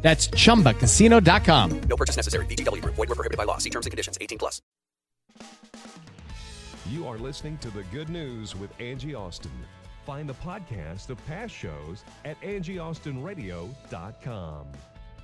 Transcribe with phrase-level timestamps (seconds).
[0.00, 1.80] That's chumbacasino.com.
[1.80, 2.46] No purchase necessary.
[2.46, 2.94] VGW Group.
[2.94, 3.58] Void were prohibited by law.
[3.58, 4.16] See terms and conditions.
[4.20, 4.62] 18 plus.
[6.90, 9.50] You are listening to the good news with Angie Austin.
[10.06, 14.66] Find the podcast of past shows at angieaustinradio.com.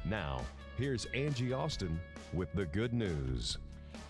[0.05, 0.43] Now,
[0.77, 1.99] here's Angie Austin
[2.35, 3.57] with the good news.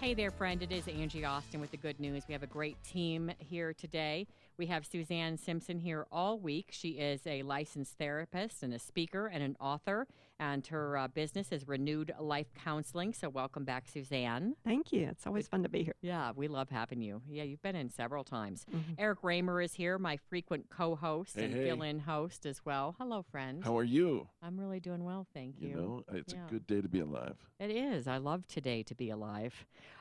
[0.00, 0.60] Hey there, friend.
[0.62, 2.24] It is Angie Austin with the good news.
[2.26, 4.26] We have a great team here today.
[4.58, 6.70] We have Suzanne Simpson here all week.
[6.72, 10.06] She is a licensed therapist and a speaker and an author,
[10.44, 13.14] and her uh, business is Renewed Life Counseling.
[13.14, 14.54] So, welcome back, Suzanne.
[14.64, 15.08] Thank you.
[15.10, 15.94] It's always fun to be here.
[16.02, 17.22] Yeah, we love having you.
[17.30, 18.66] Yeah, you've been in several times.
[18.70, 18.92] Mm-hmm.
[18.98, 21.64] Eric Raymer is here, my frequent co host Hey, and hey.
[21.64, 22.94] fill in host as well.
[22.98, 23.64] Hello, friend.
[23.64, 24.28] How are you?
[24.42, 25.68] I'm really doing well, thank you.
[25.68, 26.46] You know, it's Yeah.
[26.46, 27.36] a good day to be alive.
[27.58, 28.06] It is.
[28.06, 29.54] I love today to be alive.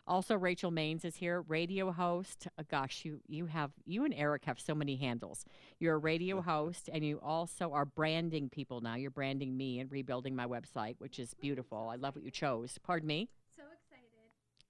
[0.05, 2.47] Also, Rachel Maines is here, radio host.
[2.57, 5.45] Uh, gosh, you you have you and Eric have so many handles.
[5.79, 8.95] You're a radio host, and you also are branding people now.
[8.95, 11.89] You're branding me and rebuilding my website, which is beautiful.
[11.89, 12.77] I love what you chose.
[12.83, 13.29] Pardon me.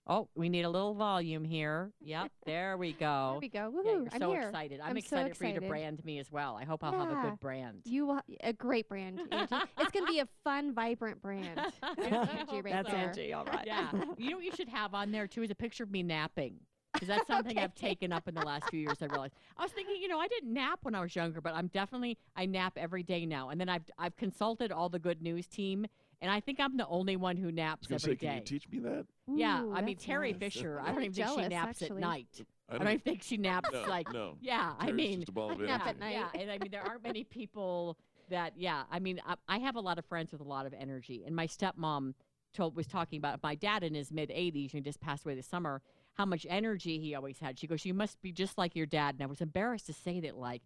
[0.05, 0.23] So excited.
[0.23, 1.91] Oh, we need a little volume here.
[2.01, 3.39] Yep, there we go.
[3.39, 3.59] There we go.
[3.59, 4.03] Yeah, Woohoo!
[4.03, 4.41] you're I'm so here.
[4.41, 4.79] excited.
[4.81, 6.57] I'm, I'm so excited, for you to brand me as well.
[6.59, 7.81] I hope I'll have a good brand.
[7.85, 9.55] You will a great brand, Angie.
[9.77, 11.57] it's gonna be a fun, vibrant brand.
[11.81, 13.07] That's Angie right That's there.
[13.09, 13.33] Angie.
[13.33, 13.65] All right.
[13.65, 13.89] Yeah.
[14.17, 16.55] you know what you should have on there too is a picture of me napping.
[16.93, 18.97] Because that's something I've taken up in the last few years.
[19.01, 21.55] I realized I was thinking, you know, I didn't nap when I was younger, but
[21.55, 23.49] I'm definitely I nap every day now.
[23.49, 25.87] And then I've I've consulted all the good news team,
[26.21, 28.37] and I think I'm the only one who naps was going every to say, can
[28.37, 29.05] you teach me that?
[29.27, 30.39] Yeah, I mean Terry nice.
[30.39, 30.81] Fisher.
[30.81, 31.97] I don't even think she naps actually.
[31.97, 32.45] at night.
[32.69, 34.37] I I don't think she naps no, like no.
[34.41, 34.73] yeah.
[34.79, 36.13] I mean, just a ball of I nap at night.
[36.13, 37.97] yeah, and I mean, there aren't many people
[38.29, 38.83] that, yeah.
[38.91, 41.35] I mean, I, I have a lot of friends with a lot of energy, and
[41.35, 42.13] my stepmom
[42.53, 45.47] told was talking about my dad in his mid 80s, and just passed away this
[45.47, 45.81] summer.
[46.15, 47.57] How much energy he always had.
[47.57, 50.19] She goes, "You must be just like your dad." And I was embarrassed to say
[50.21, 50.61] that, like.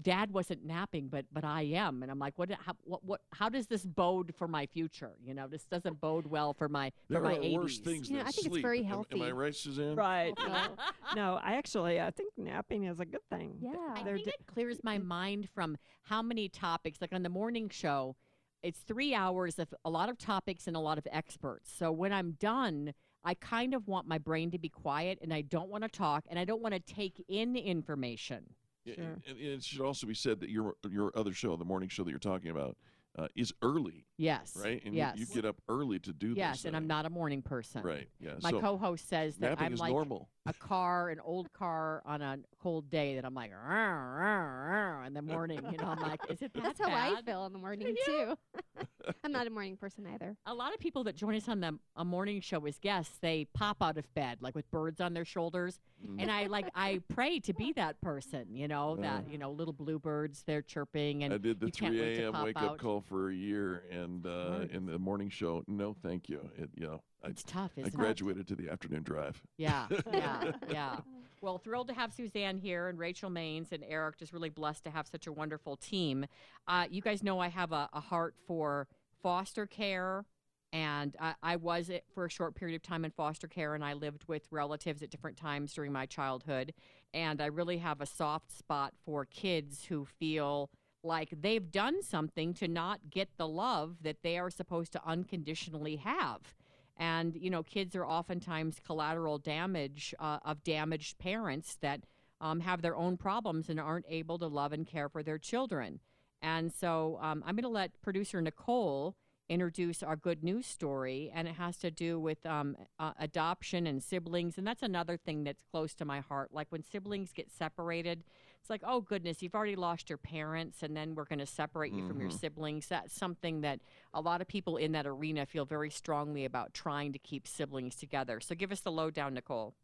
[0.00, 2.50] Dad wasn't napping, but but I am, and I'm like, what?
[2.50, 3.04] How, what?
[3.04, 3.20] What?
[3.32, 5.12] How does this bode for my future?
[5.22, 7.54] You know, this doesn't bode well for my There for my are 80s.
[7.56, 8.62] worse things You know, than I think it's sleep.
[8.62, 9.32] very Am- Am, I healthy.
[9.32, 9.94] right, Suzanne?
[9.96, 10.32] Right.
[10.46, 10.68] No,
[11.14, 13.56] no, I actually I think napping is a good thing.
[13.60, 13.72] Yeah.
[13.94, 17.28] I they're think di- it clears my mind from how many topics, like on the
[17.28, 18.16] morning show,
[18.62, 21.70] it's three hours of a lot of topics and a lot of experts.
[21.76, 25.42] So when I'm done, I kind of want my brain to be quiet and I
[25.42, 28.54] don't want to talk and I don't want to take in information.
[28.84, 29.04] Yeah, Sure.
[29.04, 32.02] And, and it should also be said that your your other show, the morning show
[32.04, 32.76] that you're talking about,
[33.18, 34.56] uh, is early, Yes.
[34.62, 34.82] right?
[34.84, 35.16] And yes.
[35.16, 36.58] you, you get up early to do yes, this.
[36.60, 37.82] Yes, and I'm not a morning person.
[37.82, 38.08] Right.
[38.18, 38.32] Yeah.
[38.42, 40.28] My so co-host says that I'm like normal.
[40.46, 45.06] a car, an old car on a cold day that I'm like "Rrr, rrr, rrr,"
[45.06, 45.60] in the morning.
[45.70, 48.34] You know, I'm like, is it that That's how I feel in the morning Yeah.
[48.34, 48.86] too.
[49.24, 50.36] I'm not a morning person either.
[50.46, 53.46] a lot of people that join us on the a morning show as guests, they
[53.54, 56.20] pop out of bed like with birds on their shoulders, Mm.
[56.20, 59.72] and I like I pray to be that person, you know, that you know little
[59.72, 62.42] bluebirds they're chirping and I did the 3 a.m.
[62.42, 62.70] wake out.
[62.72, 64.70] up call for a year, and uh, Right.
[64.72, 66.50] in the morning show, no, thank you.
[66.58, 67.96] It, you know, I, It's tough, I isn't it?
[67.96, 69.40] graduated to the afternoon drive.
[69.58, 70.96] Yeah, yeah, yeah.
[71.42, 74.16] Well, thrilled to have Suzanne here and Rachel Maines and Eric.
[74.16, 76.24] Just really blessed to have such a wonderful team.
[76.68, 78.86] Uh, you guys know I have a, a heart for
[79.24, 80.24] foster care,
[80.72, 83.84] and I, I was it for a short period of time in foster care, and
[83.84, 86.74] I lived with relatives at different times during my childhood.
[87.12, 90.70] And I really have a soft spot for kids who feel
[91.02, 95.96] like they've done something to not get the love that they are supposed to unconditionally
[95.96, 96.54] have.
[97.02, 102.04] And, you know, kids are oftentimes collateral damage uh, of damaged parents that
[102.40, 105.98] um, have their own problems and aren't able to love and care for their children.
[106.40, 109.16] And so um, I'm going to let producer Nicole
[109.48, 114.00] introduce our good news story, and it has to do with um, uh, adoption and
[114.00, 114.56] siblings.
[114.56, 116.50] And that's another thing that's close to my heart.
[116.52, 118.22] Like when siblings get separated,
[118.62, 121.92] it's like, oh goodness, you've already lost your parents, and then we're going to separate
[121.92, 122.38] you from your mm-hmm.
[122.38, 122.86] siblings.
[122.86, 123.80] That's something that
[124.14, 127.96] a lot of people in that arena feel very strongly about trying to keep siblings
[127.96, 128.38] together.
[128.38, 129.74] So give us the lowdown, Nicole.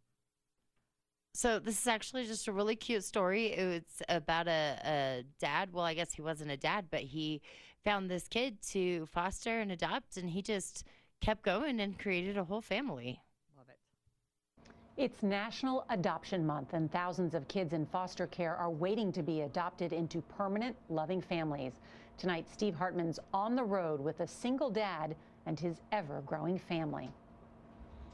[1.35, 3.47] So this is actually just a really cute story.
[3.47, 5.73] It's about a, a dad.
[5.73, 7.43] Well, I guess he wasn't a dad, but he
[7.85, 10.85] found this kid to foster and adopt, and he just
[11.21, 13.23] kept going and created a whole family.
[14.99, 19.43] It's National Adoption Month, and thousands of kids in foster care are waiting to be
[19.43, 21.75] adopted into permanent, loving families.
[22.17, 25.15] Tonight, Steve Hartman's on the road with a single dad
[25.47, 27.13] and his ever growing family.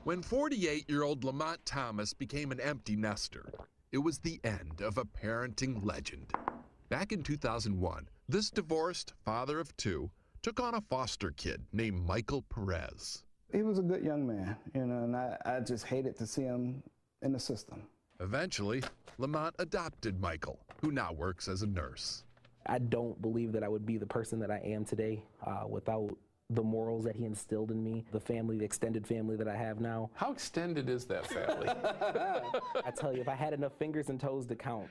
[0.03, 3.51] When 48 year old Lamont Thomas became an empty nester,
[3.91, 6.35] it was the end of a parenting legend.
[6.91, 10.11] Back in 2001, this divorced father of two
[10.43, 13.25] took on a foster kid named Michael Perez.
[13.55, 16.43] He was a good young man, you know, and I, I just hated to see
[16.43, 16.83] him
[17.23, 17.83] in the system.
[18.19, 18.83] Eventually,
[19.19, 22.25] Lamont adopted Michael, who now works as a nurse.
[22.67, 26.17] I don't believe that I would be the person that I am today uh, without
[26.51, 29.81] the morals that he instilled in me, the family, the extended family that I have
[29.81, 30.11] now.
[30.15, 31.69] How extended is that family?
[32.85, 34.89] I tell you, if I had enough fingers and toes to count.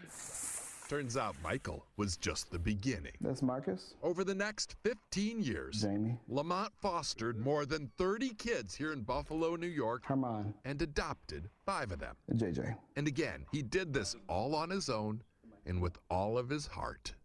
[0.94, 3.14] Turns out Michael was just the beginning.
[3.20, 3.96] That's Marcus.
[4.04, 6.20] Over the next 15 years, Jamie.
[6.28, 10.54] Lamont fostered more than 30 kids here in Buffalo, New York, Herman.
[10.66, 12.16] and adopted five of them.
[12.36, 12.76] JJ.
[12.96, 15.24] And again, he did this all on his own
[15.66, 17.16] and with all of his heart.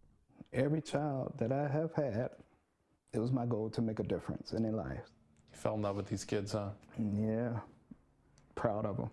[0.54, 2.30] Every child that I have had,
[3.12, 5.10] it was my goal to make a difference in their lives.
[5.52, 6.70] You fell in love with these kids, huh?
[6.98, 7.50] Yeah.
[8.54, 9.10] Proud of them.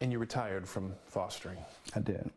[0.00, 1.58] And you retired from fostering.
[1.94, 2.30] I did.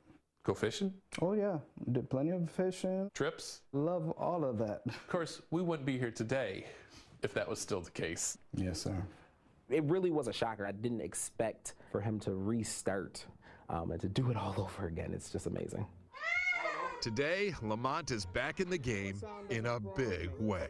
[0.46, 0.94] Go fishing?
[1.22, 1.58] Oh, yeah.
[1.92, 3.10] Did plenty of fishing.
[3.16, 3.62] Trips?
[3.74, 4.84] Love all of that.
[4.88, 6.68] Of course, we wouldn't be here today
[7.24, 8.38] if that was still the case.
[8.54, 8.96] Yes, sir.
[9.70, 10.68] It really was a shocker.
[10.68, 13.26] I didn't expect for him to restart
[13.70, 15.12] um, and to do it all over again.
[15.14, 15.88] It's just amazing.
[17.06, 19.22] Today, Lamont is back in the game
[19.52, 20.69] in a big way.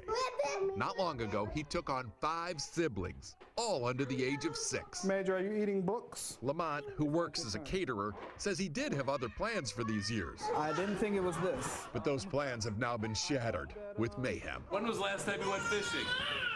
[0.75, 5.05] Not long ago, he took on five siblings, all under the age of six.
[5.05, 6.37] Major, are you eating books?
[6.41, 10.41] Lamont, who works as a caterer, says he did have other plans for these years.
[10.57, 11.83] I didn't think it was this.
[11.93, 14.61] But those plans have now been shattered with mayhem.
[14.71, 16.05] When was the last time you went fishing?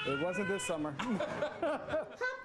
[0.08, 0.94] It wasn't this summer.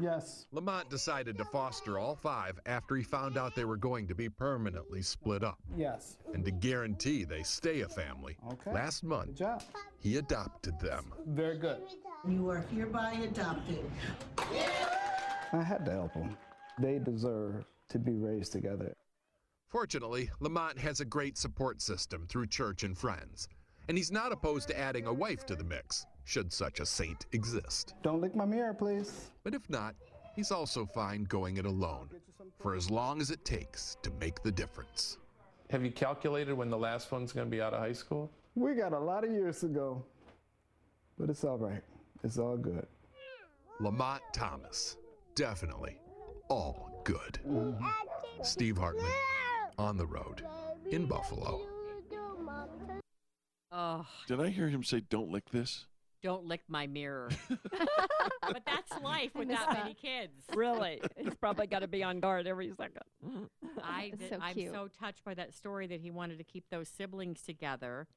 [0.00, 0.46] Yes.
[0.52, 4.28] Lamont decided to foster all five after he found out they were going to be
[4.28, 5.58] permanently split up.
[5.76, 6.16] Yes.
[6.32, 8.72] And to guarantee they stay a family, Okay.
[8.72, 9.40] last month
[9.98, 11.12] he adopted them.
[11.28, 11.82] Very good.
[12.26, 13.90] You are hereby adopted.
[14.38, 16.36] I had to help them.
[16.78, 18.94] They deserve to be raised together.
[19.68, 23.48] Fortunately, Lamont has a great support system through church and friends,
[23.88, 27.26] and he's not opposed to adding a wife to the mix, should such a saint
[27.32, 27.94] exist.
[28.02, 29.30] Don't lick my mirror, please.
[29.42, 29.94] But if not,
[30.34, 32.08] he's also fine going it alone,
[32.60, 35.18] for as long as it takes to make the difference.
[35.70, 38.30] Have you calculated when the last one's going to be out of high school?
[38.54, 40.04] We got a lot of years to go,
[41.18, 41.82] but it's all right.
[42.22, 42.86] It's all good.
[43.80, 44.96] Lamont Thomas,
[45.34, 45.98] definitely
[46.48, 47.40] all good.
[48.42, 49.10] Steve Hartman,
[49.78, 50.42] on the road
[50.90, 51.66] in Buffalo.
[53.72, 55.86] Oh, Did I hear him say, "Don't lick this"?
[56.24, 57.28] Don't lick my mirror.
[58.40, 60.32] but that's life with that many kids.
[60.54, 61.02] Really?
[61.18, 63.02] He's probably got to be on guard every second.
[63.84, 66.88] I did, so I'm so touched by that story that he wanted to keep those
[66.88, 68.08] siblings together,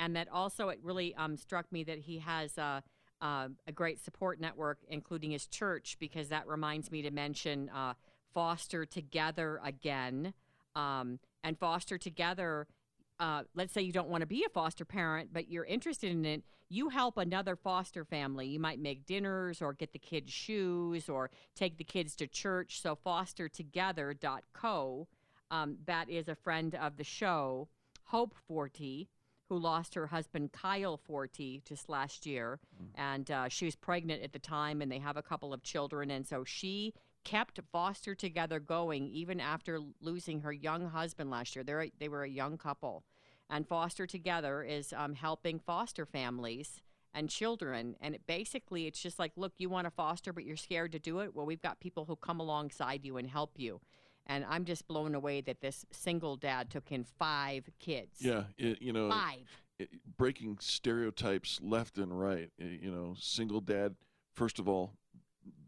[0.00, 2.80] and that also it really um, struck me that he has uh,
[3.20, 7.94] uh, a great support network, including his church, because that reminds me to mention uh,
[8.34, 10.34] Foster Together again,
[10.74, 12.66] um, and Foster Together.
[13.20, 16.24] Uh, let's say you don't want to be a foster parent, but you're interested in
[16.24, 16.42] it.
[16.68, 18.48] You help another foster family.
[18.48, 22.80] You might make dinners or get the kids shoes or take the kids to church.
[22.80, 25.06] So fostertogether.co,
[25.50, 27.68] um, that is a friend of the show,
[28.04, 29.08] Hope Forty,
[29.48, 32.58] who lost her husband Kyle Forty just last year,
[32.96, 36.10] and uh, she was pregnant at the time, and they have a couple of children,
[36.10, 36.94] and so she
[37.24, 41.64] kept Foster Together going even after losing her young husband last year.
[41.64, 43.02] They're a, they were a young couple,
[43.50, 46.80] and Foster Together is um, helping foster families
[47.14, 47.96] and children.
[48.00, 50.98] And it basically, it's just like, look, you want to foster, but you're scared to
[50.98, 51.34] do it.
[51.34, 53.80] Well, we've got people who come alongside you and help you.
[54.26, 58.20] And I'm just blown away that this single dad took in five kids.
[58.20, 59.46] Yeah, it, you know, Five.
[59.78, 62.50] it- breaking stereotypes left and right.
[62.58, 63.96] You know, single dad.
[64.32, 64.92] First of all,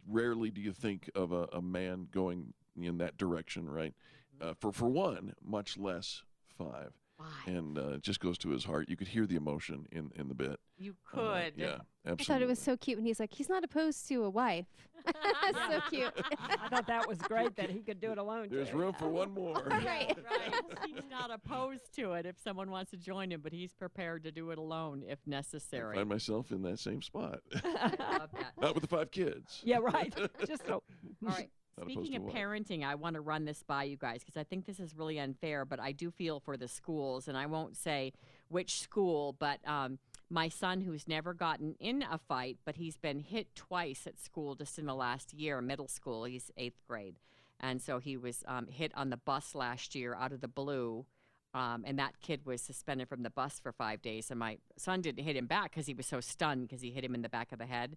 [0.08, 3.94] rarely do you think of a, a man going in that direction, right?
[4.40, 6.22] Uh, for for one, much less
[6.56, 6.92] five.
[7.18, 7.54] Five.
[7.54, 8.88] And uh, it just goes to his heart.
[8.88, 10.58] You could hear the emotion in in the bit.
[10.76, 11.52] You Uh, could.
[11.56, 14.30] yeah, I thought it was so cute when he's like, he's not opposed to a
[14.30, 14.66] wife.
[15.06, 16.12] so cute.
[16.38, 18.48] I thought that was great that he could do it alone.
[18.50, 18.76] There's too.
[18.76, 19.54] room for one more.
[19.70, 19.82] right.
[20.14, 20.54] right.
[20.84, 24.32] He's not opposed to it if someone wants to join him, but he's prepared to
[24.32, 25.36] do it alone if necessary.
[25.36, 25.94] I necessary.
[25.96, 27.40] find myself in that same spot.
[27.64, 28.52] I love that.
[28.60, 29.62] Not with the five kids.
[29.64, 30.14] Yeah, right.
[30.46, 30.74] Just so.
[30.74, 30.82] All
[31.22, 31.48] right.
[31.82, 32.34] Speaking of what?
[32.34, 35.18] parenting, I want to run this by you guys because I think this is really
[35.18, 38.12] unfair, but I do feel for the schools, and I won't say
[38.48, 39.98] which school, but um,
[40.30, 44.54] my son, who's never gotten in a fight, but he's been hit twice at school
[44.54, 47.16] just in the last year, middle school, he's eighth grade.
[47.60, 51.06] And so he was um, hit on the bus last year out of the blue.
[51.54, 54.30] Um, and that kid was suspended from the bus for five days.
[54.30, 57.02] And my son didn't hit him back because he was so stunned because he hit
[57.02, 57.96] him in the back of the head.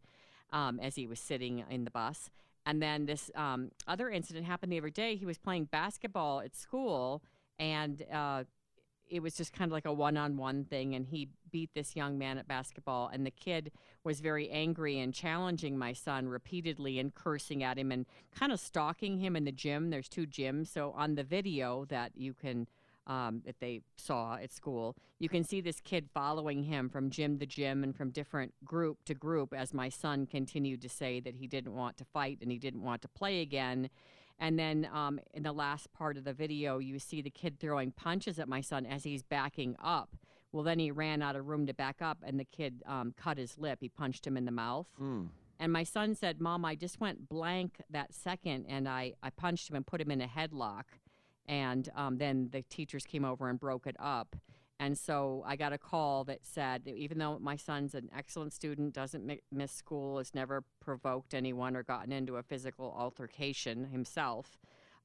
[0.51, 2.29] um, as he was sitting in the bus.
[2.69, 5.15] And then this um, other incident happened the other day.
[5.15, 7.23] He was playing basketball at school,
[7.57, 8.43] and uh,
[9.07, 10.93] it was just kind of like a one-on-one thing.
[10.93, 13.71] And he beat this young man at basketball, and the kid
[14.03, 18.59] was very angry and challenging my son repeatedly and cursing at him and kind of
[18.59, 19.89] stalking him in the gym.
[19.89, 22.67] There's two gyms, so on the video that you can
[23.09, 24.95] um, that they saw at school.
[25.17, 28.99] You can see this kid following him from gym to gym and from different group
[29.05, 32.51] to group as my son continued to say that he didn't want to fight and
[32.51, 33.89] he didn't want to play again.
[34.39, 37.91] And then um, in the last part of the video, you see the kid throwing
[37.91, 40.15] punches at my son as he's backing up.
[40.51, 43.37] Well, then he ran out of room to back up, and the kid um, cut
[43.37, 43.79] his lip.
[43.81, 44.87] He punched him in the mouth.
[45.59, 49.69] And my son said, Mom, I just went blank that second, and I, I punched
[49.69, 50.85] him and put him in a headlock.
[51.49, 54.37] And um, then the teachers came over and broke it up.
[54.79, 58.93] And so I got a call that said, even though my son's an excellent student,
[58.93, 64.57] doesn't mi- miss school, has never provoked anyone or gotten into a physical altercation himself,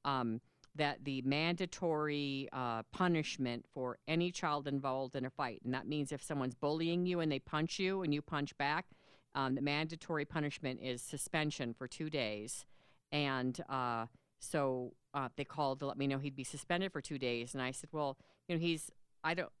[0.05, 0.39] um,
[0.75, 6.11] that the mandatory uh, punishment for any child involved in a fight, and that means
[6.11, 8.85] if someone's bullying you and they punch you and you punch back,
[9.33, 12.65] um, the mandatory punishment is suspension for two days.
[13.11, 14.05] And uh,
[14.45, 17.61] so uh, they called to let me know he'd be suspended for two days, and
[17.61, 18.91] I said, well, you know, he's
[19.23, 19.51] I don't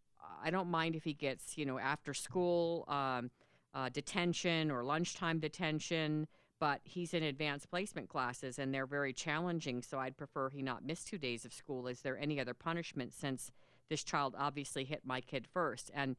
[0.43, 3.31] I don't mind if he gets you know after school um,
[3.73, 6.27] uh, detention or lunchtime detention,
[6.59, 9.81] but he's in advanced placement classes and they're very challenging.
[9.81, 11.87] So I'd prefer he not miss two days of school.
[11.87, 13.51] Is there any other punishment since
[13.89, 16.15] this child obviously hit my kid first and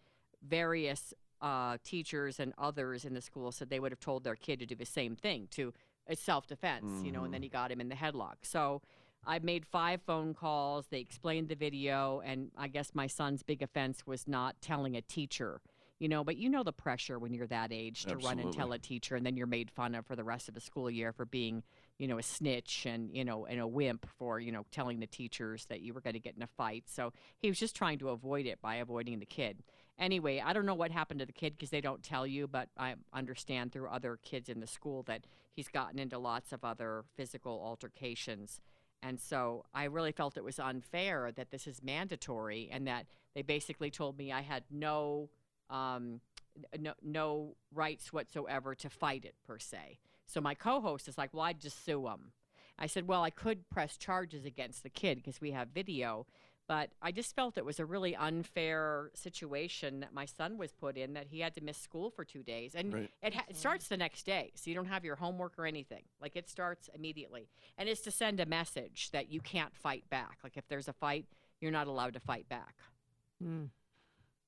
[0.47, 4.59] various uh, teachers and others in the school said they would have told their kid
[4.61, 5.73] to do the same thing to
[6.09, 7.45] it's self defense, you know, and then mm-hmm.
[7.45, 8.37] he got him in the headlock.
[8.43, 8.83] So
[9.27, 10.87] I made five phone calls.
[10.91, 15.03] They explained the video, and I guess my son's big offense was not telling a
[15.03, 15.61] teacher.
[15.99, 18.73] You know, but you know the pressure when you're that age to run and tell
[18.73, 21.11] a teacher, and then you're made fun of for the rest of the school year
[21.11, 21.63] for being,
[21.99, 25.07] you know, a snitch and you know, and a wimp for you know telling the
[25.07, 26.85] teachers that you were going to get in a fight.
[26.87, 29.63] So he was just trying to avoid it by avoiding the kid.
[29.99, 32.69] Anyway, I don't know what happened to the kid because they don't tell you, but
[32.77, 37.05] I understand through other kids in the school that he's gotten into lots of other
[37.17, 38.61] physical altercations.
[39.03, 43.43] And so I really felt it was unfair that this is mandatory and that they
[43.43, 45.31] basically told me I had no
[45.71, 46.21] um,
[46.79, 49.99] no, no rights whatsoever to fight it per se.
[50.27, 52.33] So my co-host is like, "Well, I'd just sue him."
[52.79, 56.27] I said, "Well, I could press charges against the kid because we have video."
[56.69, 60.97] But I just felt it was a really unfair situation that my son was put
[60.97, 62.75] in that he had to miss school for two days.
[62.75, 63.11] And Right.
[63.23, 64.51] it, ha- it starts the next day.
[64.57, 66.03] So you don't have your homework or anything.
[66.21, 67.49] Like it starts immediately.
[67.79, 70.39] And it's to send a message that you can't fight back.
[70.43, 71.27] Like if there's a fight,
[71.61, 72.75] you're not allowed to fight back.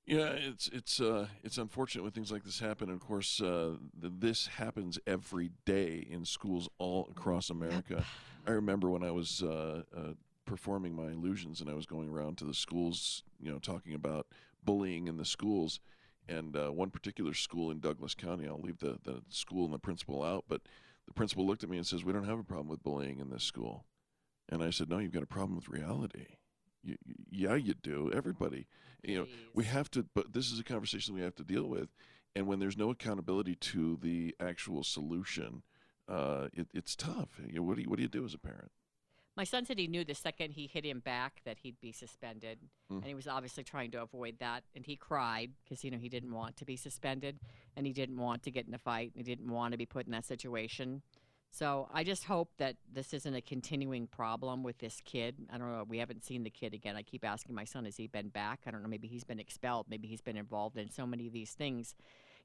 [0.07, 2.89] Yeah, it's it's uh, it's unfortunate when things like this happen.
[2.89, 8.05] And of course, uh, th- this happens every day in schools all across America.
[8.47, 10.01] I remember when I was uh, uh,
[10.49, 14.27] performing my illusions, and I was going around to the schools, you know, talking about
[14.65, 15.79] bullying in the schools.
[16.27, 19.79] And uh, one particular school in Douglas County, I'll leave the, the school and the
[19.79, 20.63] principal out, but
[21.07, 23.31] the principal looked at me and says, "We don't have a problem with bullying in
[23.31, 23.85] this school."
[24.49, 26.27] And I said, "No, you've got a problem with reality."
[26.83, 26.97] You,
[27.31, 28.11] yeah, you do.
[28.15, 28.67] Everybody,
[29.03, 30.07] you know, we have to.
[30.15, 31.89] But this is a conversation we have to deal with,
[32.35, 35.63] and when there's no accountability to the actual solution,
[36.09, 37.41] uh, it, it's tough.
[37.47, 38.71] You know, what do you what do you do as a parent?
[39.39, 42.59] My son said he knew the second he hit him back that he'd be suspended,
[42.91, 42.97] Mm.
[42.97, 44.65] and he was obviously trying to avoid that.
[44.75, 47.39] And he cried because you know he didn't want to be suspended,
[47.77, 49.87] and he didn't want to get in a fight, and he didn't want to be
[49.87, 51.03] put in that situation.
[51.53, 55.37] So I just hope that this isn't a continuing problem with this kid.
[55.51, 55.85] I don't know.
[55.85, 56.97] We haven't seen the kid again.
[56.97, 58.63] I keep asking my son, has he been back?
[58.67, 58.89] I don't know.
[58.89, 59.87] Maybe he's been expelled.
[59.89, 61.95] Maybe he's been involved in so many of these things.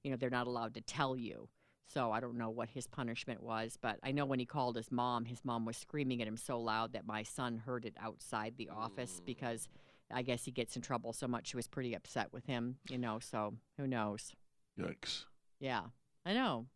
[0.03, 1.49] You know, they're not allowed to tell you.
[1.87, 4.91] So I don't know what his punishment was, but I know when he called his
[4.91, 8.55] mom, his mom was screaming at him so loud that my son heard it outside
[8.57, 9.25] the office mm.
[9.25, 9.67] because
[10.11, 11.47] I guess he gets in trouble so much.
[11.47, 13.19] She was pretty upset with him, you know.
[13.19, 14.33] So who knows?
[14.79, 15.25] Yikes!
[15.59, 15.83] Yeah,
[16.25, 16.67] I know.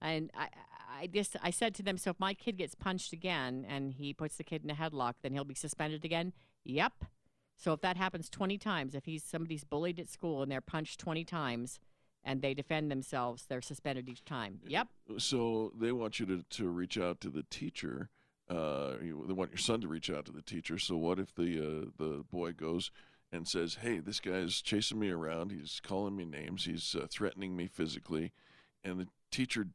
[0.00, 0.48] And I,
[1.00, 4.12] I just, I said to them, so if my kid gets punched again and he
[4.12, 6.32] puts the kid in a headlock, then he'll be suspended again.
[6.64, 7.04] Yep.
[7.56, 11.00] So if that happens 20 times, if he's somebody's bullied at school and they're punched
[11.00, 11.80] 20 times
[12.24, 14.60] and they defend themselves, they're suspended each time.
[14.66, 14.88] Yep.
[15.18, 18.10] So they want you to, to reach out to the teacher.
[18.48, 20.78] Uh, you, they want your son to reach out to the teacher.
[20.78, 22.90] So what if the uh, the boy goes
[23.30, 25.52] and says, "Hey, this guy's chasing me around.
[25.52, 26.64] He's calling me names.
[26.64, 28.32] He's uh, threatening me physically,"
[28.82, 29.68] and the teacher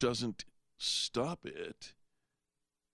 [0.00, 0.44] doesn't
[0.76, 1.94] stop it.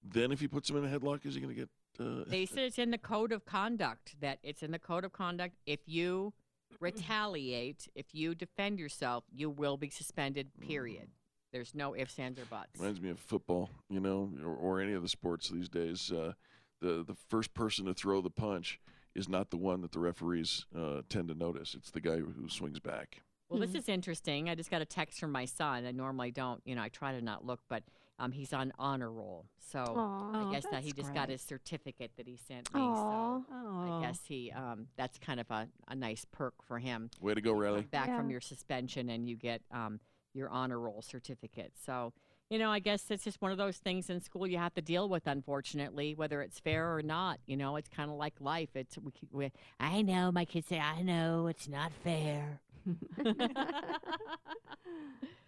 [0.02, 1.70] Then, if he puts him in a headlock, is he going to get?
[1.98, 5.12] Uh, They said it's in the code of conduct that it's in the code of
[5.12, 5.54] conduct.
[5.64, 6.34] If you
[6.80, 11.08] retaliate, if you defend yourself, you will be suspended, period.
[11.52, 12.78] There's no ifs, ands, or buts.
[12.78, 16.10] Reminds me of football, you know, or, or any of the sports these days.
[16.10, 16.32] Uh,
[16.80, 18.80] the the first person to throw the punch
[19.14, 21.74] is not the one that the referees uh, tend to notice.
[21.74, 23.22] It's the guy who swings back.
[23.48, 24.48] Well, this is interesting.
[24.48, 25.86] I just got a text from my son.
[25.86, 27.84] I normally don't, you know, I try to not look, but
[28.18, 29.46] um, he's on honor roll.
[29.58, 30.48] So Aw.
[30.48, 32.80] I guess that he that's just got his certificate that he sent me.
[32.80, 33.40] Aw.
[33.40, 37.10] So I guess he, um, that's kind of a, a nice perk for him.
[37.20, 37.82] Way to go, You Riley.
[37.82, 40.00] Back from your suspension and you get um,
[40.32, 41.72] your honor roll certificate.
[41.84, 42.12] So,
[42.50, 44.82] you know, I guess it's just one of those things in school you have to
[44.82, 47.40] deal with, unfortunately, whether it's fair or not.
[47.46, 48.68] You know, it's kind of like life.
[48.74, 52.60] It's we, we, I know my kids say, I know it's not fair.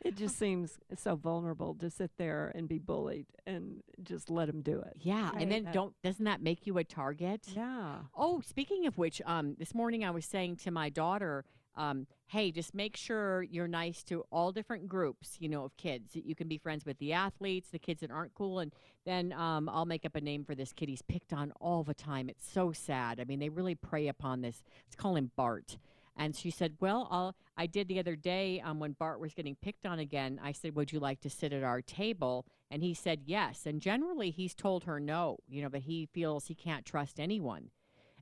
[0.05, 4.61] It just seems so vulnerable to sit there and be bullied and just let them
[4.63, 4.97] do it.
[5.01, 5.43] Yeah, Right.
[5.43, 7.49] and then That- don't doesn't that make you a target?
[7.55, 8.03] Yeah.
[8.15, 12.51] Oh, speaking of which, um, this morning I was saying to my daughter, um, hey,
[12.53, 16.15] just make sure you're nice to all different groups, you know, of kids.
[16.17, 18.73] You can be friends with the athletes, the kids that aren't cool, and
[19.05, 20.89] then um, I'll make up a name for this kid.
[20.89, 22.29] He's picked on all the time.
[22.31, 23.21] It's so sad.
[23.21, 24.63] I mean, they really prey upon this.
[24.87, 25.77] Let's call him Bart.
[26.17, 29.57] And she said, "Well, I'll, I did the other day um, when Bart was getting
[29.57, 30.41] picked on again.
[30.43, 33.67] I said, "Would you like to sit at our table?" And he said yes.
[33.67, 35.39] And generally, he's told her no.
[35.49, 37.71] You know, that he feels he can't trust anyone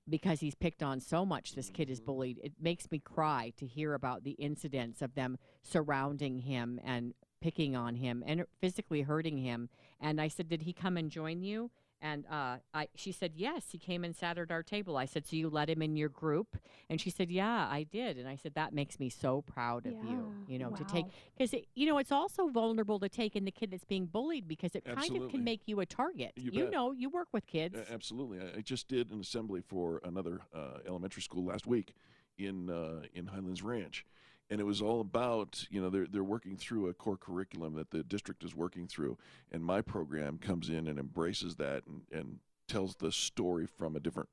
[0.08, 1.54] because he's picked on so much.
[1.54, 2.40] This kid is bullied.
[2.42, 7.76] It makes me cry to hear about the incidents of them surrounding him and picking
[7.76, 9.68] on him and physically hurting him.
[10.00, 11.70] And I said, "Did he come and join you?"
[12.04, 14.98] And uh, I, she said, yes, he came and sat at our table.
[14.98, 16.58] I said, so you let him in your group?
[16.90, 18.18] And she said, yeah, I did.
[18.18, 20.52] And I said, that makes me so proud of you, Yeah.
[20.52, 21.06] you know, to take,
[21.36, 24.74] because, you know, it's also vulnerable to take in the kid that's being bullied because
[24.74, 26.32] it kind of can make you a target.
[26.36, 27.74] You You, know, you work with kids.
[27.74, 28.38] A- absolutely.
[28.38, 31.94] I, I just did an assembly for another uh, elementary school last week
[32.36, 34.04] in uh, in Highlands Ranch,
[34.50, 37.90] and it was all about you know they're they're working through a core curriculum that
[37.90, 39.16] the district is working through,
[39.50, 44.00] and my program comes in and embraces that and, and tells the story from a
[44.00, 44.28] different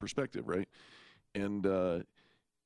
[0.00, 0.68] perspective, right?
[1.34, 2.00] And uh,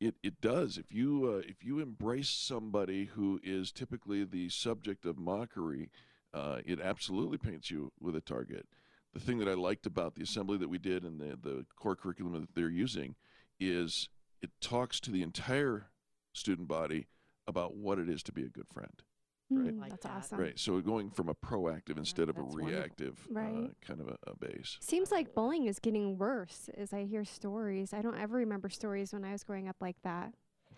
[0.01, 5.05] it it does if you uh, if you embrace somebody who is typically the subject
[5.05, 5.91] of mockery,
[6.35, 8.67] uh, it absolutely paints you with a target.
[9.15, 11.97] The thing that I liked about the assembly that we did and the the core
[11.97, 13.15] curriculum that they're using
[13.61, 14.09] is
[14.41, 15.87] it talks to the entire
[16.33, 17.07] student body
[17.47, 19.03] about what it is to be a good friend.
[19.51, 19.75] Right.
[19.75, 20.13] Mm, Like that's that.
[20.17, 20.39] awesome.
[20.39, 20.59] Right.
[20.59, 22.75] So going from a proactive instead of a that's wonderful.
[22.79, 23.71] reactive uh, Right.
[23.87, 24.79] kind of a, a base.
[24.81, 27.93] Seems like bullying is getting worse as I hear stories.
[27.93, 30.33] I don't ever remember stories when I was growing up like that.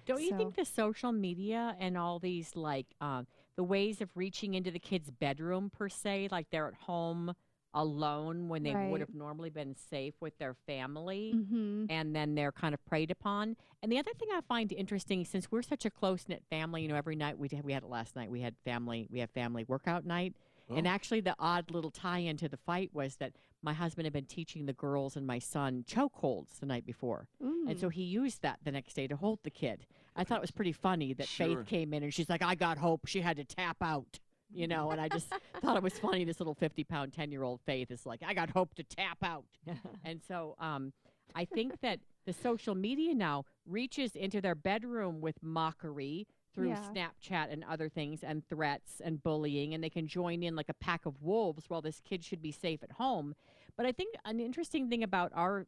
[0.07, 3.23] Don't you think the social media and all these like uh,
[3.57, 7.33] the ways of reaching into the kid's bedroom per se, like they're at home
[7.75, 11.87] alone when they would have normally been safe with their family, Mm-hmm.
[11.91, 13.57] and then they're kind of preyed upon.
[13.83, 16.89] And the other thing I find interesting, since we're such a close knit family, you
[16.89, 18.31] know, every night we we had it last night.
[18.31, 20.35] We had family we have family workout night.
[20.75, 20.91] And Oh.
[20.91, 24.65] actually, the odd little tie into the fight was that my husband had been teaching
[24.65, 27.29] the girls and my son chokeholds the night before.
[27.43, 27.69] Mm.
[27.71, 29.85] And so he used that the next day to hold the kid.
[30.17, 31.59] I thought it was pretty funny that Sure.
[31.59, 33.07] Faith came in and she's like, I got hope.
[33.07, 34.21] She had to tap out,
[34.55, 35.29] you know, and I just
[35.61, 36.25] thought it was funny.
[36.25, 39.19] This little 50 pound, 10 year old Faith is like, I got hope to tap
[39.23, 39.45] out.
[40.05, 40.93] and so um,
[41.35, 46.81] I think that the social media now reaches into their bedroom with mockery through Yeah.
[46.95, 50.75] Snapchat and other things and threats and bullying, and they can join in like a
[50.75, 53.35] pack of wolves while this kid should be safe at home.
[53.77, 55.67] But I think an interesting thing about our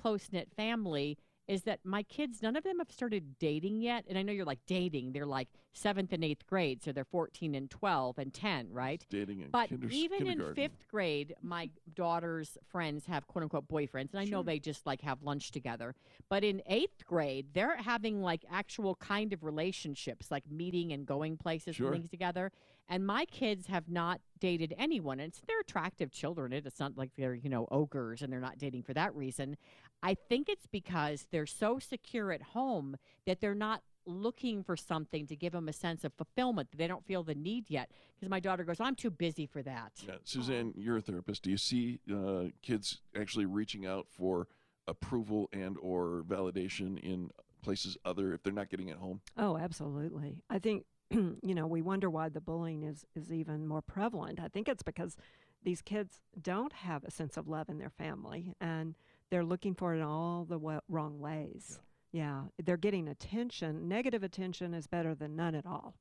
[0.00, 1.18] close knit family
[1.50, 4.04] is that my kids, none of them have started dating yet.
[4.08, 7.54] And I know you're like dating, they're like seventh and eighth grade, so they're 14
[7.56, 9.04] and 12 and 10, right?
[9.10, 14.10] Dating in But kinder- even in fifth grade, my daughter's friends have quote unquote boyfriends,
[14.12, 15.94] and I know they just like have lunch together.
[16.28, 21.36] But in eighth grade, they're having like actual kind of relationships, like meeting and going
[21.36, 21.88] places Sure.
[21.88, 22.52] and things together.
[22.90, 25.20] And my kids have not dated anyone.
[25.20, 26.52] And it's, they're attractive children.
[26.52, 29.56] It's not like they're, you know, ogres and they're not dating for that reason.
[30.02, 35.26] I think it's because they're so secure at home that they're not looking for something
[35.28, 36.70] to give them a sense of fulfillment.
[36.76, 37.92] They don't feel the need yet.
[38.16, 39.92] Because my daughter goes, I'm too busy for that.
[40.04, 41.44] Yeah, Suzanne, you're a therapist.
[41.44, 44.48] Do you see uh, kids actually reaching out for
[44.88, 47.30] approval and or validation in
[47.62, 49.20] places other if they're not getting it home?
[49.36, 50.42] Oh, absolutely.
[50.48, 50.86] I think
[51.42, 54.40] you know we wonder why the bullying is is even more prevalent.
[54.40, 55.16] I think it's because
[55.62, 58.94] these kids don't have a sense of love in their family, and
[59.30, 61.80] they're looking for it in all the wa- wrong ways.
[62.12, 62.44] Yeah.
[62.64, 63.88] they're getting attention.
[63.88, 65.94] Negative attention is better than none at all.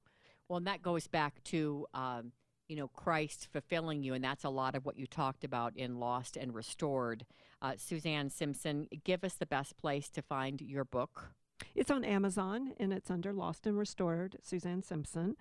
[0.47, 2.31] Well, and that goes back to, um,
[2.67, 4.15] you know, Christ fulfilling you.
[4.15, 7.25] And that's a lot of what you talked about in Lost and Restored.
[7.61, 11.31] Uh, Suzanne Simpson, give us the best place to find your book.
[11.75, 15.35] It's on Amazon and it's under Lost and Restored, Suzanne Simpson.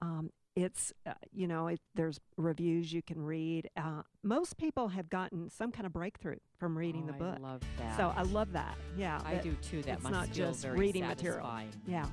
[0.00, 3.68] Um, it's uh, you know it, there's reviews you can read.
[3.76, 7.36] Uh, most people have gotten some kind of breakthrough from reading Oh, the book.
[7.38, 7.96] I love that.
[7.96, 8.76] So I love that.
[8.96, 9.82] Yeah, I do too.
[9.82, 11.50] That it's not just reading material.
[11.88, 12.06] Yeah.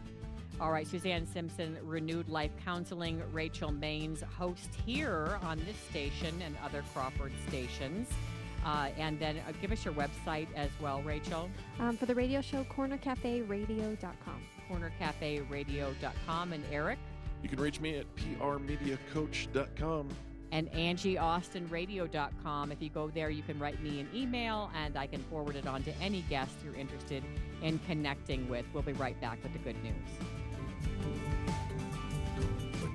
[0.59, 6.55] All right, Suzanne Simpson, Renewed Life Counseling, Rachel Maines, host here on this station and
[6.63, 8.07] other Crawford stations.
[8.65, 11.49] Uh, and then uh, give us your website as well, Rachel.
[11.79, 14.41] Um, for the radio show, cornercaferadio.com.
[14.69, 16.53] Cornercaferadio.com.
[16.53, 16.99] And Eric
[17.43, 20.09] You can reach me at prmediacoach.com.
[20.51, 22.71] and AngieAustinRadio.com.
[22.71, 25.65] If you go there, you can write me an email and I can forward it
[25.67, 27.23] on to any guest you're interested
[27.61, 28.65] in connecting with.
[28.73, 31.30] We'll be right back with the good news.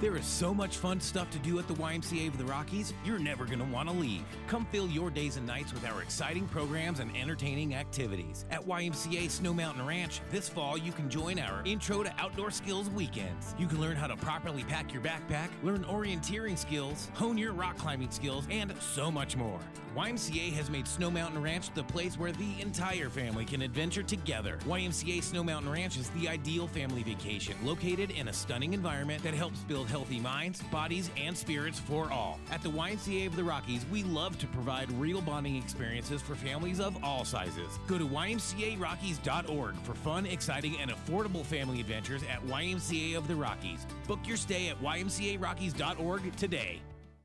[0.00, 3.18] There is so much fun stuff to do at the YMCA of the Rockies, you're
[3.18, 4.22] never going to want to leave.
[4.46, 8.46] Come fill your days and nights with our exciting programs and entertaining activities.
[8.50, 12.88] At YMCA Snow Mountain Ranch, this fall you can join our Intro to Outdoor Skills
[12.88, 13.54] weekends.
[13.58, 17.76] You can learn how to properly pack your backpack, learn orienteering skills, hone your rock
[17.76, 19.60] climbing skills, and so much more.
[19.94, 24.58] YMCA has made Snow Mountain Ranch the place where the entire family can adventure together.
[24.64, 29.34] YMCA Snow Mountain Ranch is the ideal family vacation, located in a stunning environment that
[29.34, 32.38] helps build healthy minds, bodies, and spirits for all.
[32.50, 36.80] At the YMCA of the Rockies, we love to provide real bonding experiences for families
[36.80, 37.78] of all sizes.
[37.86, 43.86] Go to ymcarockies.org for fun, exciting, and affordable family adventures at YMCA of the Rockies.
[44.06, 46.80] Book your stay at ymcarockies.org today.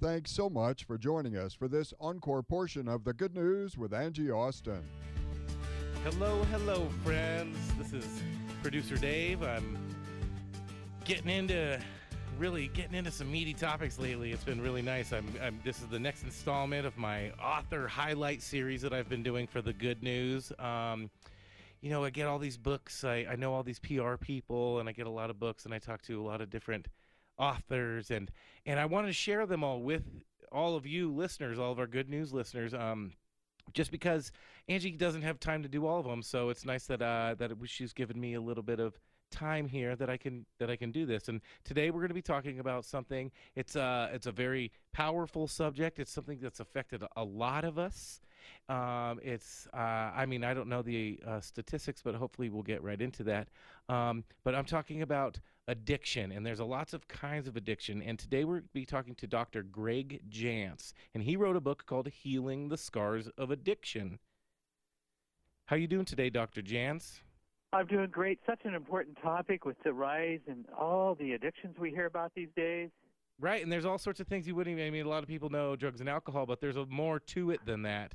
[0.00, 3.92] Thanks so much for joining us for this encore portion of the Good News with
[3.92, 4.80] Angie Austin.
[6.02, 7.58] Hello, hello, friends.
[7.76, 8.22] This is
[8.62, 9.42] producer Dave.
[9.42, 9.76] I'm
[11.04, 11.78] getting into
[12.38, 14.32] really getting into some meaty topics lately.
[14.32, 15.12] It's been really nice.
[15.12, 19.22] I'm, I'm this is the next installment of my author highlight series that I've been
[19.22, 20.50] doing for the Good News.
[20.58, 21.10] Um,
[21.82, 23.04] you know, I get all these books.
[23.04, 25.74] I, I know all these PR people, and I get a lot of books, and
[25.74, 26.88] I talk to a lot of different
[27.38, 28.30] authors, and
[28.66, 30.04] and I want to share them all with
[30.52, 32.74] all of you listeners, all of our Good News listeners.
[32.74, 33.12] Um,
[33.72, 34.32] just because
[34.68, 37.52] Angie doesn't have time to do all of them, so it's nice that uh, that
[37.64, 38.98] she's given me a little bit of
[39.30, 41.28] time here that I can that I can do this.
[41.28, 43.30] And today we're going to be talking about something.
[43.54, 45.98] It's a it's a very powerful subject.
[45.98, 48.20] It's something that's affected a lot of us.
[48.68, 49.76] Um, it's uh,
[50.14, 53.48] I mean I don't know the uh, statistics, but hopefully we'll get right into that.
[53.88, 58.02] Um, but I'm talking about addiction, and there's a lots of kinds of addiction.
[58.02, 59.62] And today we're be talking to Dr.
[59.62, 64.18] Greg Jantz, and he wrote a book called "Healing the Scars of Addiction."
[65.66, 66.62] How you doing today, Dr.
[66.62, 67.20] Jantz?
[67.72, 68.40] I'm doing great.
[68.44, 72.48] Such an important topic with the rise and all the addictions we hear about these
[72.56, 72.90] days.
[73.40, 74.86] Right, and there's all sorts of things you wouldn't even.
[74.86, 77.50] I mean, a lot of people know drugs and alcohol, but there's a more to
[77.50, 78.14] it than that.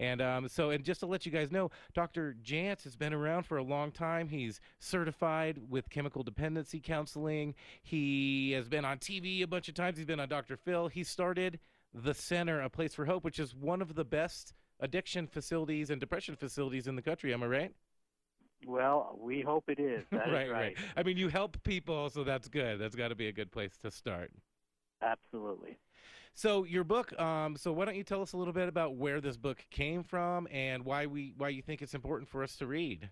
[0.00, 2.34] And um, so, and just to let you guys know, Dr.
[2.42, 4.28] Jantz has been around for a long time.
[4.28, 7.54] He's certified with chemical dependency counseling.
[7.82, 9.98] He has been on TV a bunch of times.
[9.98, 10.56] He's been on Dr.
[10.56, 10.88] Phil.
[10.88, 11.60] He started
[11.94, 16.00] the Center, A Place for Hope, which is one of the best addiction facilities and
[16.00, 17.32] depression facilities in the country.
[17.34, 17.74] Am I right?
[18.66, 20.04] Well, we hope it is.
[20.10, 20.76] That is right, right.
[20.96, 22.80] I mean, you help people, so that's good.
[22.80, 24.30] That's got to be a good place to start.
[25.02, 25.76] Absolutely.
[26.34, 27.18] So your book.
[27.20, 30.02] Um, so why don't you tell us a little bit about where this book came
[30.02, 33.10] from and why we why you think it's important for us to read?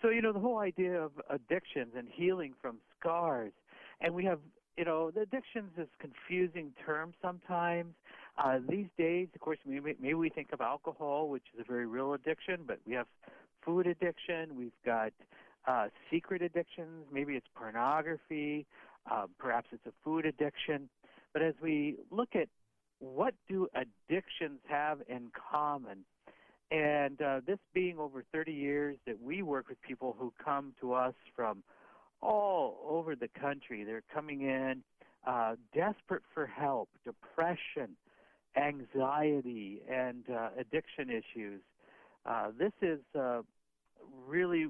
[0.00, 3.52] So you know the whole idea of addictions and healing from scars,
[4.00, 4.38] and we have
[4.76, 7.94] you know the addictions is confusing term sometimes.
[8.38, 11.86] Uh, these days, of course, maybe maybe we think of alcohol, which is a very
[11.86, 13.06] real addiction, but we have
[13.64, 14.56] food addiction.
[14.56, 15.12] We've got
[15.66, 17.06] uh, secret addictions.
[17.12, 18.66] Maybe it's pornography.
[19.10, 20.88] Uh, perhaps it's a food addiction.
[21.32, 22.48] But as we look at
[23.00, 26.04] what do addictions have in common,
[26.70, 30.92] And uh, this being over 30 years that we work with people who come to
[30.92, 31.62] us from
[32.20, 33.84] all over the country.
[33.84, 34.82] They're coming in
[35.26, 37.96] uh, desperate for help, depression,
[38.56, 41.62] anxiety, and uh, addiction issues.
[42.26, 43.40] Uh, this is uh,
[44.26, 44.66] really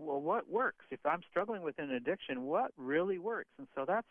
[0.00, 0.84] well, what works.
[0.90, 3.50] If I'm struggling with an addiction, what really works?
[3.58, 4.06] And so that's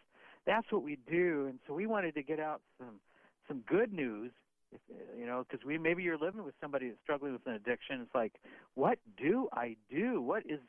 [0.46, 1.48] that's what we do.
[1.50, 3.00] And so we wanted to get out some
[3.48, 4.32] some good news.
[4.72, 4.82] If,
[5.18, 8.02] you know, because we maybe you're living with somebody that's struggling with an addiction.
[8.02, 8.34] It's like,
[8.76, 10.22] what do I do?
[10.22, 10.60] What is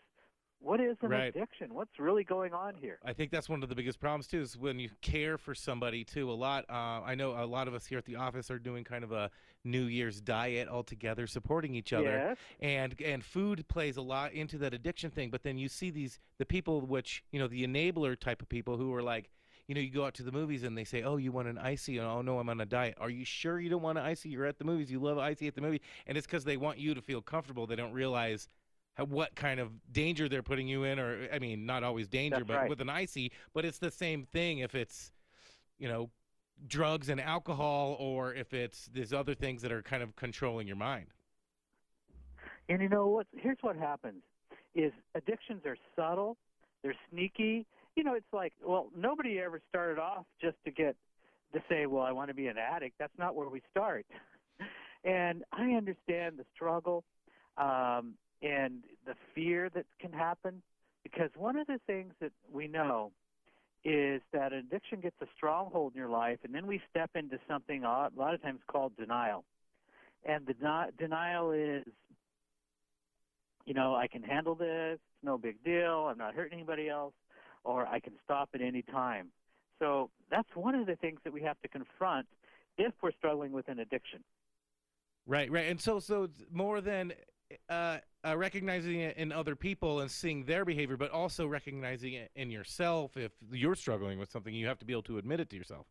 [0.61, 1.35] what is an Right.
[1.35, 1.75] addiction?
[1.75, 2.99] What's really going on here?
[3.05, 4.41] I think that's one of the biggest problems too.
[4.41, 6.31] Is when you care for somebody too.
[6.31, 6.65] A lot.
[6.69, 9.13] Uh, I know a lot of us here at the office are doing kind of
[9.13, 9.31] a
[9.65, 12.05] New Year's diet all together, supporting each other.
[12.11, 12.37] Yes.
[12.61, 15.31] And and food plays a lot into that addiction thing.
[15.31, 18.77] But then you see these the people which you know the enabler type of people
[18.77, 19.31] who are like.
[19.69, 21.57] You know, you go out to the movies and they say, "Oh, you want an
[21.57, 22.97] ICEE?" And oh no, I'm on a diet.
[22.99, 24.29] Are you sure you don't want an ICEE?
[24.29, 24.91] You're at the movies.
[24.91, 27.69] You love ICEE at the movie, and it's because they want you to feel comfortable.
[27.69, 28.49] They don't realize
[28.99, 32.49] what kind of danger they're putting you in, or I mean, not always danger, That's
[32.49, 32.69] but right.
[32.69, 33.31] with an ICEE.
[33.55, 35.13] But it's the same thing if it's,
[35.79, 36.11] you know,
[36.67, 40.77] drugs and alcohol, or if it's these other things that are kind of controlling your
[40.77, 41.07] mind.
[42.69, 43.27] And you know what?
[43.37, 44.23] Here's what happens:
[44.75, 46.37] is addictions are subtle,
[46.83, 47.67] they're sneaky.
[47.97, 50.97] You know, it's like, well, nobody ever started off just to get
[51.53, 52.97] to say, well, I want to be an addict.
[52.99, 54.07] That's not where we start.
[55.03, 57.05] And I understand the struggle
[57.57, 60.63] um, and the fear that can happen
[61.03, 63.13] because one of the things that we know
[63.85, 67.39] is that an addiction gets a stronghold in your life, and then we step into
[67.49, 69.45] something a lot, of times called denial.
[70.25, 71.85] And the deni- denial is
[73.67, 77.15] you know, I can handle this, it's no big deal, I'm not hurting anybody else,
[77.63, 79.29] or I can stop at any time.
[79.79, 82.27] So that's one of the things that we have to confront
[82.79, 84.25] if we're struggling with an addiction.
[85.27, 85.67] Right, right.
[85.67, 87.13] And so, so more than
[87.69, 92.31] uh, uh, recognizing it in other people and seeing their behavior, but also recognizing it
[92.35, 93.17] in yourself.
[93.17, 95.87] If you're struggling with something, you have to be able to admit it to yourself.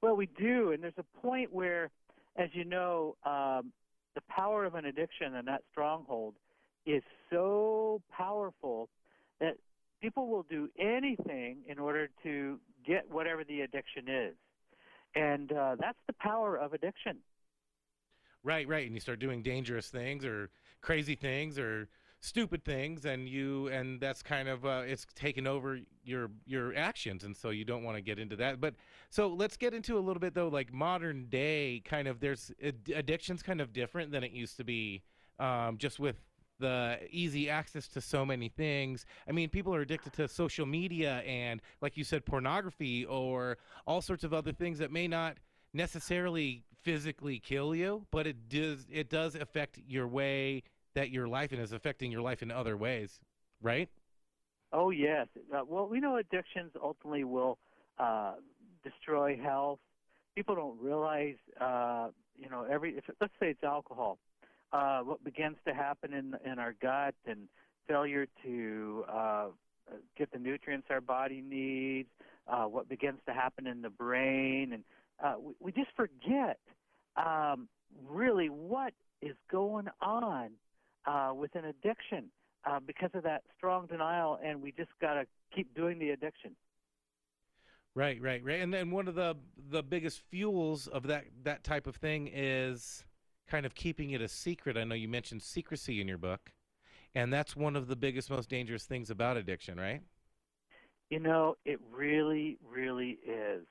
[0.00, 1.90] Well, we do, and there's a point where,
[2.36, 3.72] as you know, um,
[4.14, 6.34] the power of an addiction and that stronghold
[6.86, 8.88] is so powerful
[9.40, 9.56] that
[10.00, 14.34] people will do anything in order to get whatever the addiction is.
[15.14, 17.18] And uh, that's the power of addiction.
[18.44, 18.86] Right, right.
[18.86, 21.88] And you start doing dangerous things or crazy things or
[22.20, 27.24] stupid things, and you and that's kind of uh, it's taken over your your actions,
[27.24, 28.60] and so you don't want to get into that.
[28.60, 28.74] But
[29.10, 32.20] so let's get into a little bit though, like modern day kind of.
[32.20, 35.02] There's ad- addiction's kind of different than it used to be,
[35.38, 36.16] um, just with
[36.60, 39.06] the easy access to so many things.
[39.28, 44.00] I mean, people are addicted to social media and, like you said, pornography or all
[44.02, 45.36] sorts of other things that may not
[45.72, 50.62] necessarily physically kill you, but it does it does affect your way
[50.94, 53.20] that your life and is affecting your life in other ways,
[53.62, 53.88] right?
[54.72, 55.26] Oh yes.
[55.54, 57.58] Uh, well, we know addictions ultimately will
[57.98, 58.34] uh,
[58.84, 59.78] destroy health.
[60.34, 62.96] People don't realize, uh, you know, every.
[62.96, 64.18] If, let's say it's alcohol,
[64.72, 67.48] uh, what begins to happen in in our gut and
[67.86, 69.46] failure to uh,
[70.16, 72.08] get the nutrients our body needs.
[72.46, 74.82] Uh, what begins to happen in the brain, and
[75.22, 76.58] uh, we, we just forget
[77.16, 77.68] um,
[78.08, 80.50] really what is going on
[81.06, 82.30] uh, with an addiction
[82.68, 86.54] uh, because of that strong denial, and we just got to keep doing the addiction.
[87.94, 88.60] Right, right, right.
[88.60, 89.36] And then one of the
[89.70, 93.04] the biggest fuels of that that type of thing is
[93.48, 94.76] kind of keeping it a secret.
[94.76, 96.52] I know you mentioned secrecy in your book,
[97.14, 100.02] and that's one of the biggest, most dangerous things about addiction, right?
[101.10, 103.64] You know, it really, really is.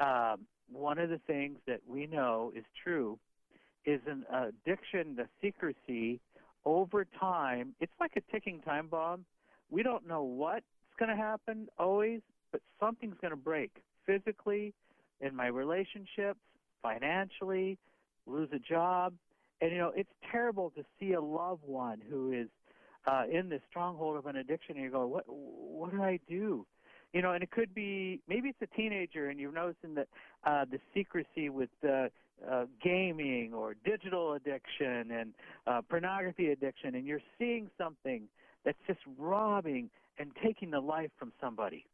[0.00, 3.18] Um, one of the things that we know is true
[3.84, 6.20] is an addiction, the secrecy,
[6.64, 9.24] over time, it's like a ticking time bomb.
[9.70, 10.64] We don't know what's
[10.98, 12.20] going to happen always,
[12.52, 13.70] but something's going to break
[14.06, 14.74] physically,
[15.20, 16.40] in my relationships,
[16.82, 17.78] financially,
[18.26, 19.14] lose a job.
[19.60, 22.48] And, you know, it's terrible to see a loved one who is
[23.06, 26.66] uh, in the stronghold of an addiction, and you go, what, what do I do?
[27.12, 30.08] You know, and it could be maybe it's a teenager, and you're noticing that
[30.44, 32.08] uh, the secrecy with uh,
[32.50, 35.34] uh, gaming or digital addiction and
[35.66, 38.22] uh, pornography addiction, and you're seeing something
[38.64, 41.84] that's just robbing and taking the life from somebody.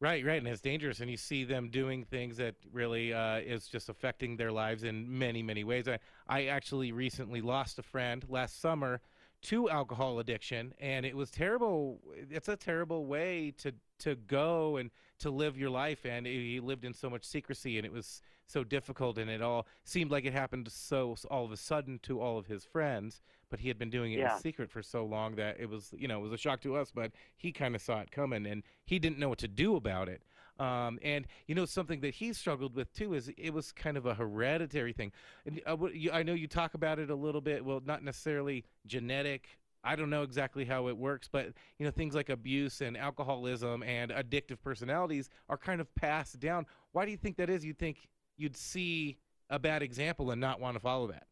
[0.00, 3.68] Right, right, and it's dangerous, and you see them doing things that really uh, is
[3.68, 5.88] just affecting their lives in many, many ways.
[5.88, 9.00] I, I actually recently lost a friend last summer
[9.44, 12.00] to alcohol addiction, and it was terrible.
[12.30, 16.84] It's a terrible way to to go and to live your life, and he lived
[16.84, 20.32] in so much secrecy, and it was so difficult, and it all seemed like it
[20.32, 23.22] happened so all of a sudden to all of his friends.
[23.50, 24.34] But he had been doing it Yeah.
[24.34, 26.74] in secret for so long that it was, you know, it was a shock to
[26.76, 26.90] us.
[26.90, 30.08] But he kind of saw it coming, and he didn't know what to do about
[30.08, 30.22] it.
[30.58, 34.06] Um, and you know, something that he struggled with too is it was kind of
[34.06, 35.12] a hereditary thing.
[35.46, 37.64] And uh, you- I know you talk about it a little bit.
[37.64, 39.48] Well, not necessarily genetic.
[39.82, 43.82] I don't know exactly how it works, but you know, things like abuse and alcoholism
[43.82, 46.66] and addictive personalities are kind of passed down.
[46.92, 47.64] Why do you think that is?
[47.64, 49.18] You think you'd see
[49.50, 51.26] a bad example and not want to follow that?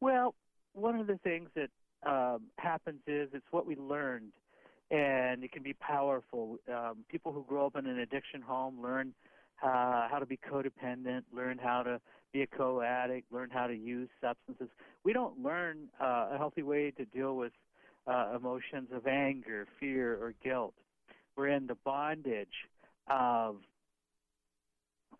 [0.00, 0.34] Well,
[0.74, 1.70] one of the things that
[2.06, 4.32] um, happens is it's what we learned,
[4.90, 6.58] and it can be powerful.
[6.72, 9.12] Um, people who grow up in an addiction home learn
[9.62, 12.00] uh, how to be codependent, learn how to
[12.32, 14.68] be a co-addict, learn how to use substances.
[15.04, 17.52] We don't learn uh, a healthy way to deal with
[18.06, 20.74] uh, emotions of anger, fear, or guilt.
[21.36, 22.48] We're in the bondage
[23.10, 23.56] of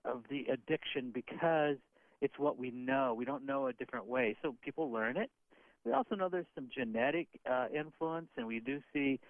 [0.05, 1.77] of the addiction because
[2.21, 3.15] it's what we know.
[3.17, 5.31] We don't know a different way, so people learn it.
[5.85, 9.21] We also know there's some genetic uh, influence, and we do see,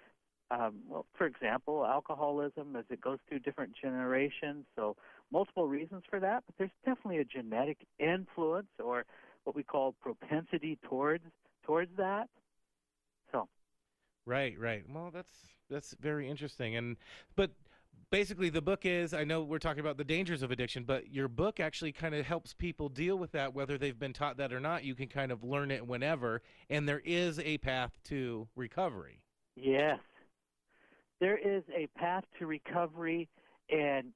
[0.51, 4.65] um, well, for example, alcoholism as it goes through different generations.
[4.75, 4.95] So
[5.31, 9.05] multiple reasons for that, but there's definitely a genetic influence or
[9.43, 11.23] what we call propensity towards
[11.65, 12.27] towards that.
[13.31, 13.47] So
[14.25, 14.83] Right, right.
[14.91, 15.33] Well, that's
[15.69, 16.75] that's very interesting.
[16.75, 16.97] And
[17.35, 17.51] but
[18.11, 21.27] basically the book is I know we're talking about the dangers of addiction, but your
[21.27, 24.59] book actually kind of helps people deal with that whether they've been taught that or
[24.59, 24.83] not.
[24.83, 29.21] You can kind of learn it whenever and there is a path to recovery.
[29.55, 29.99] Yes.
[31.19, 33.27] There is a path to recovery.
[33.69, 34.07] And,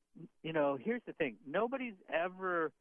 [0.41, 2.71] you know, here's the thing nobody's ever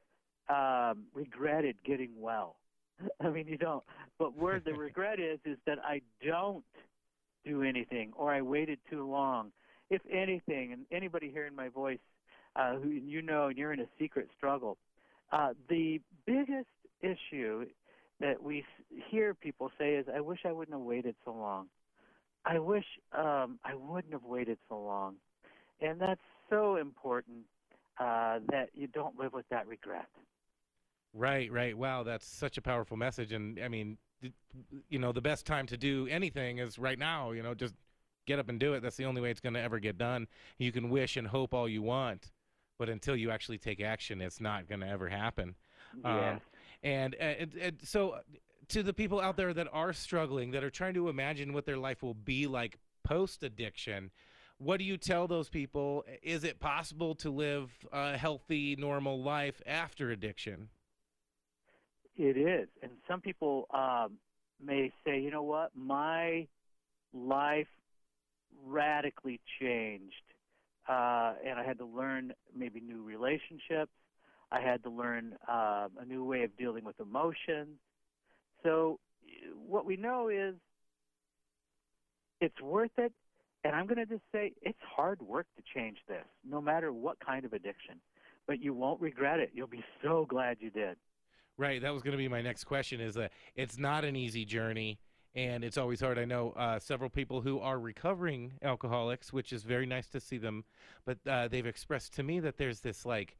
[0.48, 2.56] um, regretted getting well.
[3.20, 3.85] I mean, you don't.
[4.18, 6.64] But where the regret is, is that I don't
[7.44, 9.50] do anything or I waited too long.
[9.90, 11.98] If anything, and anybody hearing my voice
[12.56, 14.78] uh, who you know and you're in a secret struggle,
[15.32, 16.68] uh, the biggest
[17.02, 17.66] issue
[18.20, 18.64] that we
[19.11, 21.66] hear people say is, I wish I wouldn't have waited so long.
[22.44, 22.85] I wish
[23.16, 25.16] um, I wouldn't have waited so long.
[25.81, 27.38] And that's so important
[27.98, 30.07] uh, that you don't live with that regret.
[31.14, 31.76] Right, right.
[31.76, 33.98] Wow, that's such a powerful message and I mean,
[34.88, 37.74] you know, the best time to do anything is right now, you know, just
[38.26, 38.81] get up and do it.
[38.81, 40.28] That's the only way it's going to ever get done.
[40.59, 42.31] You can wish and hope all you want,
[42.78, 45.55] but until you actually take action, it's not going to ever happen.
[46.05, 46.40] Um,
[46.83, 48.16] and, and, and so,
[48.68, 51.77] to the people out there that are struggling, that are trying to imagine what their
[51.77, 54.11] life will be like post addiction,
[54.59, 56.05] what do you tell those people?
[56.22, 60.68] Is it possible to live a healthy, normal life after addiction?
[62.16, 62.68] It is.
[62.83, 64.18] And some people um,
[64.64, 66.46] may say, you know what, my
[67.12, 67.66] life
[68.64, 70.14] radically changed.
[70.88, 73.92] Uh, and I had to learn maybe new relationships.
[74.51, 77.79] I had to learn uh, a new way of dealing with emotions.
[78.62, 80.55] So, uh, what we know is
[82.40, 83.12] it's worth it.
[83.64, 87.16] And I'm going to just say it's hard work to change this, no matter what
[87.25, 87.94] kind of addiction.
[88.46, 89.51] But you won't regret it.
[89.55, 90.96] You'll be so glad you did.
[91.57, 91.81] Right.
[91.81, 93.01] That was going to be my next question.
[93.01, 94.98] Is that it's not an easy journey,
[95.37, 96.18] and it's always hard.
[96.18, 100.38] I know uh, several people who are recovering alcoholics, which is very nice to see
[100.38, 100.64] them,
[101.05, 103.37] but uh, they've expressed to me that there's this like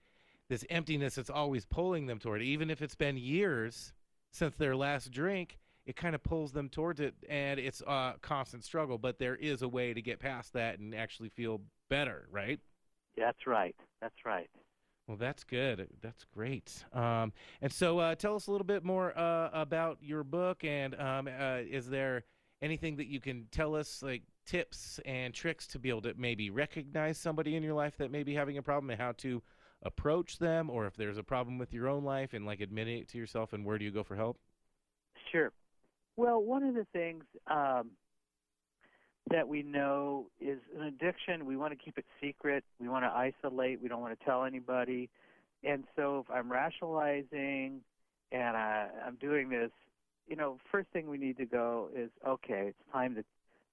[0.49, 3.93] this emptiness that's always pulling them toward it, even if it's been years
[4.33, 5.59] since their last drink.
[5.85, 8.99] It kind of pulls them towards it, and it's a constant struggle.
[8.99, 12.61] But there is a way to get past that and actually feel better, right?
[13.17, 13.75] That's right.
[14.01, 14.49] That's right.
[15.09, 15.89] Well, that's good.
[16.01, 16.85] That's great.
[16.93, 20.63] Um, and so, uh, tell us a little bit more uh, about your book.
[20.65, 22.25] And um, uh, is there
[22.63, 26.51] anything that you can tell us, like tips and tricks to be able to maybe
[26.51, 29.43] recognize somebody in your life that may be having a problem and how to
[29.83, 33.09] approach them, or if there's a problem with your own life and like admitting it
[33.11, 34.39] to yourself, and where do you go for help?
[35.31, 35.53] Sure.
[36.17, 37.91] Well, one of the things um,
[39.31, 41.47] that we know is an addiction.
[41.47, 42.65] We want to keep it secret.
[42.81, 43.81] We want to isolate.
[43.81, 45.09] We don't want to tell anybody.
[45.65, 47.81] And so, if I'm rationalizing
[48.33, 49.71] and I, I'm doing this,
[50.29, 52.67] you know, first thing we need to go is okay.
[52.69, 53.25] It's time to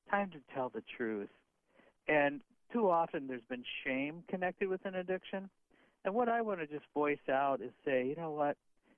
[0.09, 1.29] time to tell the truth.
[2.07, 2.41] And
[2.73, 5.49] too often, there's been shame connected with an addiction.
[6.05, 8.57] And what I want to just voice out is say, you know what?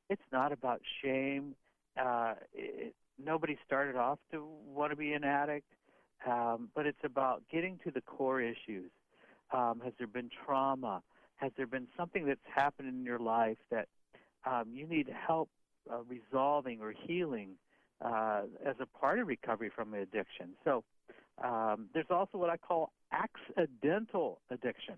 [0.10, 1.56] It's not about shame.
[2.00, 2.94] Uh, it,
[3.24, 5.68] nobody started off to want to be an addict,
[6.28, 8.92] um, but it's about getting to the core issues.
[9.54, 11.02] Um, has there been trauma?
[11.38, 13.88] Has there been something that's happened in your life that
[14.46, 15.50] um, you need help
[15.92, 17.52] uh, resolving or healing
[18.04, 20.50] uh, as a part of recovery from addiction?
[20.64, 20.84] So
[21.44, 24.96] um, there's also what I call accidental addiction.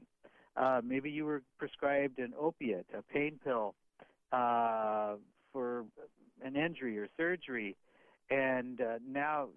[0.56, 3.76] Uh, maybe you were prescribed an opiate, a pain pill,
[4.32, 5.16] uh,
[5.51, 5.86] for
[6.43, 7.76] an injury or surgery,
[8.30, 9.47] and uh, now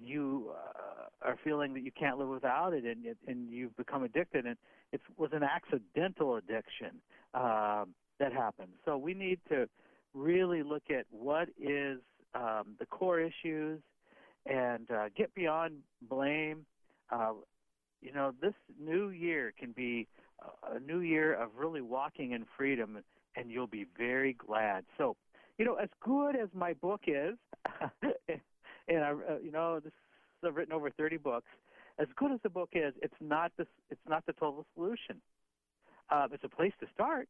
[0.00, 4.46] you uh, are feeling that you can't live without it, and and you've become addicted,
[4.46, 4.56] and
[4.92, 7.00] it was an accidental addiction
[7.34, 8.72] um, that happened.
[8.84, 9.68] So we need to
[10.14, 11.98] really look at what is
[12.34, 13.80] um, the core issues
[14.46, 15.78] and uh, get beyond
[16.08, 16.64] blame.
[17.10, 17.32] Uh,
[18.00, 20.06] you know, this new year can be
[20.62, 22.98] a- new year of really walking in freedom,
[23.36, 24.84] and you'll be very glad.
[24.96, 25.16] So,
[25.58, 27.36] you know, as good as my book is,
[28.88, 29.92] and I, uh, you know, this
[30.44, 31.48] I've written over 30 books.
[31.98, 35.20] As good as the book is, it's not the it's not the total solution.
[36.10, 37.28] Uh, it's a place to start,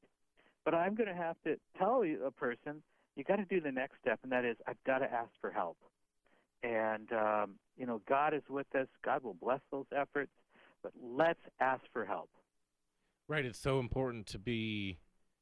[0.64, 2.82] but I'm going to have to tell you a person
[3.16, 5.50] you got to do the next step, and that is I've got to ask for
[5.50, 5.76] help.
[6.62, 8.86] And um, you know, God is with us.
[9.04, 10.30] God will bless those efforts,
[10.82, 12.28] but let's ask for help.
[13.28, 14.98] Right, it's so important to be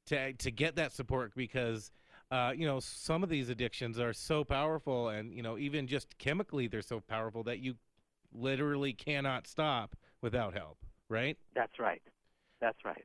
[0.06, 1.92] to to get that support because
[2.32, 6.18] uh, you know some of these addictions are so powerful, and you know even just
[6.18, 7.76] chemically they're so powerful that you
[8.32, 10.78] literally cannot stop without help.
[11.08, 11.38] Right.
[11.54, 12.02] That's right.
[12.60, 13.04] That's right.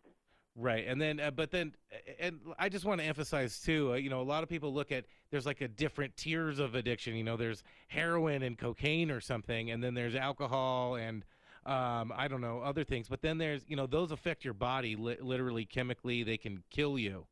[0.56, 1.76] Right, and then, uh, but then,
[2.20, 3.94] and I just want to emphasize too.
[3.94, 6.76] Uh, you know, a lot of people look at there's like a different tiers of
[6.76, 7.16] addiction.
[7.16, 11.24] You know, there's heroin and cocaine or something, and then there's alcohol and
[11.66, 13.08] um, I don't know other things.
[13.08, 16.24] But then there's you know those affect your body li- literally chemically.
[16.24, 17.26] They can kill you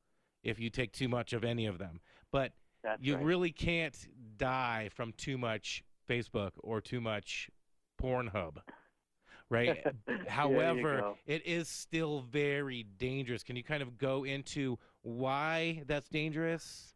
[0.43, 1.99] if you take too much of any of them.
[2.31, 2.53] But
[2.83, 3.23] That's you right.
[3.23, 3.97] really can't
[4.37, 7.49] die from too much Facebook or too much
[8.01, 8.57] Pornhub.
[9.49, 9.83] Right.
[10.27, 13.43] However, it is still very dangerous.
[13.43, 16.93] Can you kind of go into why that's dangerous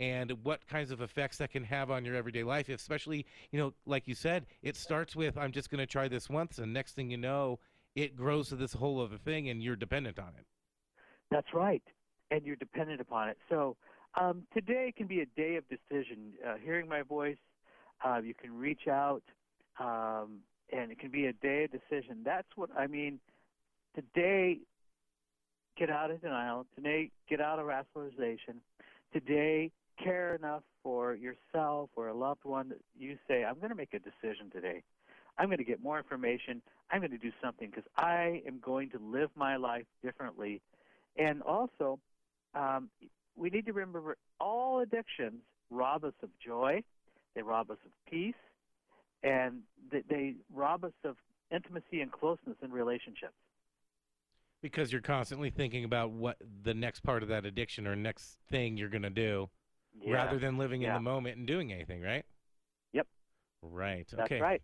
[0.00, 2.68] and what kinds of effects that can have on your everyday life?
[2.70, 6.28] Especially, you know, like you said, it starts with I'm just going to try this
[6.28, 7.60] once, and next thing you know,
[7.94, 10.46] it grows to this whole other thing, and you're dependent on it.
[11.30, 11.82] That's right,
[12.30, 13.38] and you're dependent upon it.
[13.48, 13.76] So
[14.18, 16.32] um, today can be a day of decision.
[16.44, 17.36] Uh, hearing my voice,
[18.04, 19.22] uh, you can reach out,
[19.78, 20.38] um,
[20.72, 22.22] and it can be a day of decision.
[22.24, 23.20] That's what I mean.
[23.94, 24.60] Today,
[25.76, 26.66] get out of denial.
[26.74, 28.62] Today, get out of rationalization.
[29.12, 29.72] Today,
[30.02, 33.94] care enough for yourself or a loved one that you say, I'm going to make
[33.94, 34.82] a decision today.
[35.38, 36.62] I'm going to get more information.
[36.90, 40.60] I'm going to do something because I am going to live my life differently.
[41.16, 41.98] And also,
[42.54, 42.90] um,
[43.36, 46.82] we need to remember all addictions rob us of joy,
[47.34, 48.34] they rob us of peace,
[49.22, 51.16] and they, they rob us of
[51.52, 53.34] intimacy and closeness in relationships.
[54.62, 58.76] Because you're constantly thinking about what the next part of that addiction or next thing
[58.76, 59.48] you're going to do
[60.02, 60.14] Yeah.
[60.14, 62.24] rather than living in the moment and doing anything, right?
[62.92, 63.06] Yep.
[63.62, 64.06] Right.
[64.10, 64.40] That's okay.
[64.40, 64.62] right.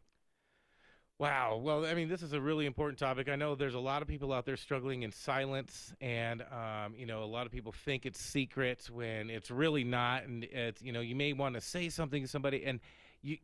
[1.18, 1.60] Wow.
[1.62, 3.30] Well, I mean, this is a really important topic.
[3.30, 7.06] I know there's a lot of people out there struggling in silence, and um, you
[7.06, 10.24] know, a lot of people think it's secret when it's really not.
[10.24, 12.80] And it's you know, you may want to say something to somebody, and
[13.22, 13.38] you,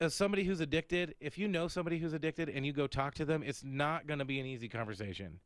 [0.00, 3.24] as somebody who's addicted, if you know somebody who's addicted and you go talk to
[3.24, 5.38] them, it's not going to be an easy conversation.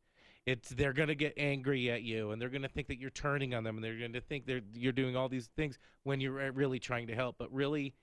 [0.45, 3.09] It's they're going to get angry at you, and they're going to think that you're
[3.09, 6.19] turning on them, and they're going to think they're you're doing all these things when
[6.19, 7.35] you're really trying to help.
[7.37, 7.93] But really,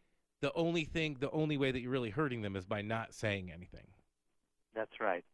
[0.41, 3.51] the only thing, the only way that you're really hurting them is by not saying
[3.51, 3.87] anything.
[4.75, 5.25] That's right.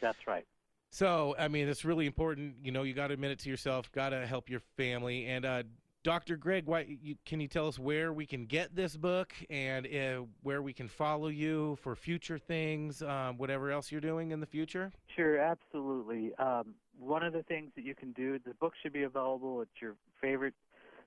[0.00, 0.44] That's right.
[0.90, 2.56] So, I mean, it's really important.
[2.62, 3.90] You know, you got to admit it to yourself.
[3.92, 5.26] Got to help your family.
[5.26, 5.62] And uh,
[6.04, 6.36] Dr.
[6.36, 10.22] Greg, why you, can you tell us where we can get this book and uh,
[10.42, 14.46] where we can follow you for future things, um, whatever else you're doing in the
[14.46, 14.90] future?
[15.14, 16.34] Sure, absolutely.
[16.36, 19.68] Um, one of the things that you can do, the book should be available at
[19.80, 20.54] your favorite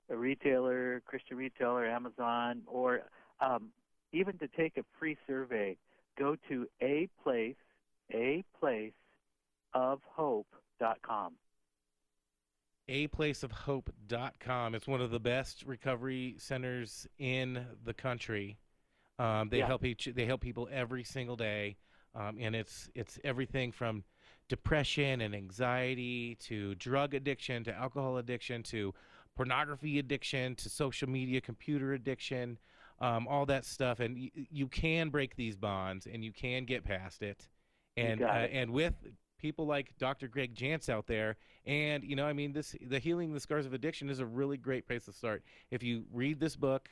[0.10, 3.02] uh, retailer, Christian retailer, Amazon, or
[3.42, 3.70] um,
[4.14, 5.76] even to take a free survey,
[6.18, 7.56] go to a place,
[8.14, 8.94] a place
[9.74, 11.34] of hope.com.
[12.90, 14.76] aplaceofhope.com.
[14.76, 18.58] It's one of the best recovery centers in the country.
[19.20, 19.68] Um, they Yeah.
[19.68, 21.78] help each they help people every single day,
[22.14, 24.04] um, and it's it's everything from
[24.50, 28.94] depression and anxiety to drug addiction to alcohol addiction to
[29.36, 32.58] pornography addiction to social media computer addiction
[33.00, 36.84] um, all that stuff and y- you can break these bonds and you can get
[36.86, 37.50] past it
[37.98, 38.52] and uh, it.
[38.54, 38.94] and with
[39.46, 40.28] people like Dr.
[40.28, 41.38] Greg Jantz out there
[41.68, 44.58] and you know I mean this the healing the scars of addiction is a really
[44.58, 46.90] great place to start if you read this book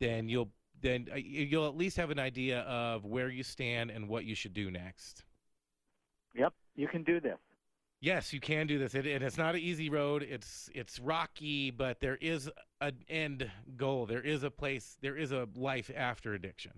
[0.00, 0.48] then you'll
[0.80, 4.34] then uh, you'll at least have an idea of where you stand and what you
[4.34, 5.24] should do next
[6.34, 7.38] Yep, you can do this.
[8.00, 10.22] Yes, you can do this, it, and it's not an easy road.
[10.22, 12.48] It's it's rocky, but there is
[12.80, 14.06] an end goal.
[14.06, 14.96] There is a place.
[15.00, 16.72] There is a life after addiction.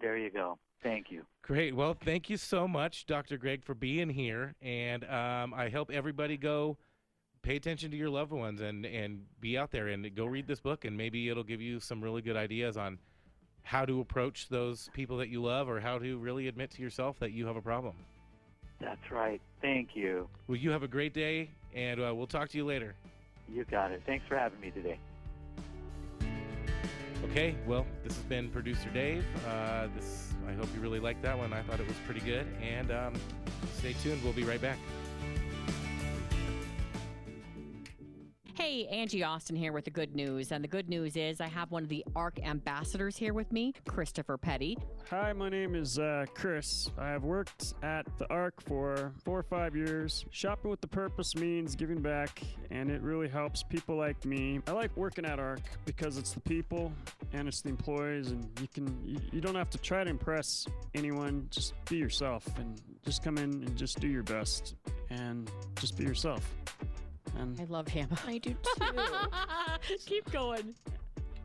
[0.00, 0.58] There you go.
[0.86, 1.26] Thank you.
[1.42, 1.74] Great.
[1.74, 3.38] Well, thank you so much, Dr.
[3.38, 4.54] Greg, for being here.
[4.62, 6.76] And um, I hope everybody go
[7.42, 10.60] pay attention to your loved ones and, and be out there and go read this
[10.60, 10.84] book.
[10.84, 13.00] And maybe it'll give you some really good ideas on
[13.64, 17.18] how to approach those people that you love or how to really admit to yourself
[17.18, 17.94] that you have a problem.
[18.80, 19.40] That's right.
[19.60, 20.28] Thank you.
[20.46, 22.94] Well, you have a great day, and uh, we'll talk to you later.
[23.52, 24.02] You got it.
[24.06, 25.00] Thanks for having me today.
[27.36, 29.22] Okay, well, this has been producer Dave.
[29.46, 31.52] Uh, this I hope you really liked that one.
[31.52, 33.12] I thought it was pretty good, and um,
[33.74, 34.24] stay tuned.
[34.24, 34.78] We'll be right back.
[38.56, 40.50] Hey, Angie Austin here with the good news.
[40.50, 43.74] And the good news is I have one of the ARC ambassadors here with me,
[43.86, 44.78] Christopher Petty.
[45.10, 46.90] Hi, my name is uh, Chris.
[46.96, 50.24] I have worked at the ARC for four or five years.
[50.30, 52.40] Shopping with the purpose means giving back,
[52.70, 54.62] and it really helps people like me.
[54.66, 56.90] I like working at ARC because it's the people
[57.34, 60.66] and it's the employees, and you can you, you don't have to try to impress
[60.94, 61.46] anyone.
[61.50, 64.76] Just be yourself, and just come in and just do your best,
[65.10, 66.56] and just be yourself.
[67.38, 68.08] And I love him.
[68.26, 68.86] I do too.
[70.06, 70.74] Keep going.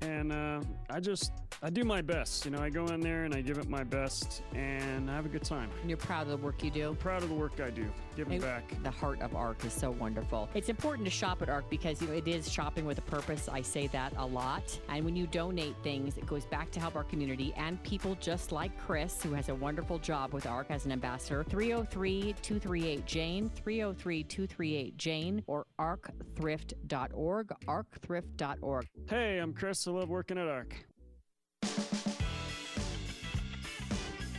[0.01, 1.31] And uh, I just
[1.61, 2.45] I do my best.
[2.45, 5.25] You know, I go in there and I give it my best, and I have
[5.25, 5.69] a good time.
[5.81, 6.89] And you're proud of the work you do.
[6.89, 7.85] I'm proud of the work I do,
[8.15, 8.83] giving And back.
[8.83, 10.49] The heart of ARC is so wonderful.
[10.55, 13.47] It's important to shop at ARC because you know it is shopping with a purpose.
[13.47, 14.79] I say that a lot.
[14.89, 18.51] And when you donate things, it goes back to help our community and people just
[18.51, 21.43] like Chris, who has a wonderful job with ARC as an ambassador.
[21.43, 28.87] 303-238 Jane, 303-238 Jane, or arcthrift.org, arcthrift.org.
[29.07, 29.85] Hey, I'm Chris.
[29.91, 30.73] Love working at ARC.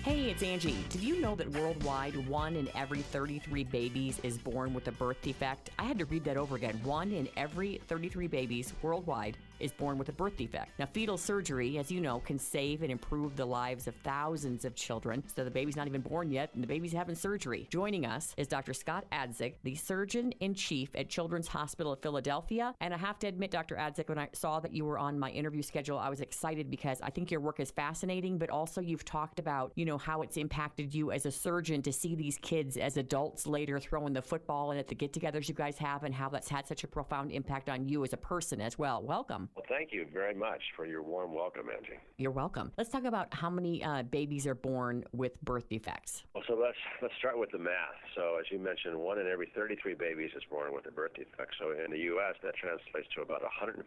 [0.03, 0.85] Hey, it's Angie.
[0.89, 5.21] Did you know that worldwide, one in every 33 babies is born with a birth
[5.21, 5.71] defect?
[5.79, 6.81] I had to read that over again.
[6.83, 10.79] One in every 33 babies worldwide is born with a birth defect.
[10.79, 14.75] Now, fetal surgery, as you know, can save and improve the lives of thousands of
[14.75, 15.23] children.
[15.35, 17.69] So the baby's not even born yet, and the baby's having surgery.
[17.71, 18.75] Joining us is Dr.
[18.75, 22.75] Scott Adzick, the surgeon in chief at Children's Hospital of Philadelphia.
[22.81, 23.77] And I have to admit, Dr.
[23.77, 27.01] Adzick, when I saw that you were on my interview schedule, I was excited because
[27.03, 30.37] I think your work is fascinating, but also you've talked about, you know, how it's
[30.37, 34.71] impacted you as a surgeon to see these kids as adults later throwing the football
[34.71, 37.31] and at the get togethers you guys have, and how that's had such a profound
[37.31, 39.03] impact on you as a person as well.
[39.03, 39.49] Welcome.
[39.55, 42.01] Well, thank you very much for your warm welcome, Angie.
[42.17, 42.73] You're welcome.
[42.79, 46.25] Let's talk about how many uh, babies are born with birth defects.
[46.35, 48.01] Well, so let's let's start with the math.
[48.17, 51.53] So, as you mentioned, one in every 33 babies is born with a birth defect.
[51.61, 53.85] So, in the U.S., that translates to about 150,000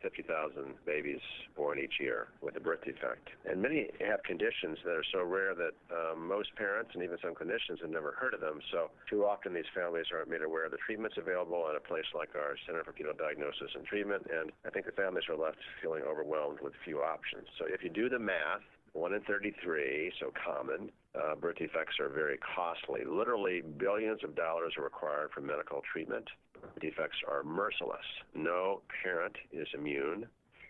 [0.86, 1.22] babies
[1.56, 3.30] born each year with a birth defect.
[3.50, 7.34] And many have conditions that are so rare that um, most parents and even some
[7.34, 8.62] clinicians have never heard of them.
[8.72, 12.06] So, too often these families aren't made aware of the treatments available at a place
[12.14, 14.28] like our Center for Fetal Diagnosis and Treatment.
[14.30, 17.48] And I think the families are left feeling overwhelmed with few options.
[17.60, 20.90] So, if you do the math, 1 in 33, so common.
[21.14, 23.02] Uh, birth defects are very costly.
[23.06, 26.26] Literally, billions of dollars are required for medical treatment.
[26.80, 28.06] Defects are merciless.
[28.34, 30.28] No parent is immune.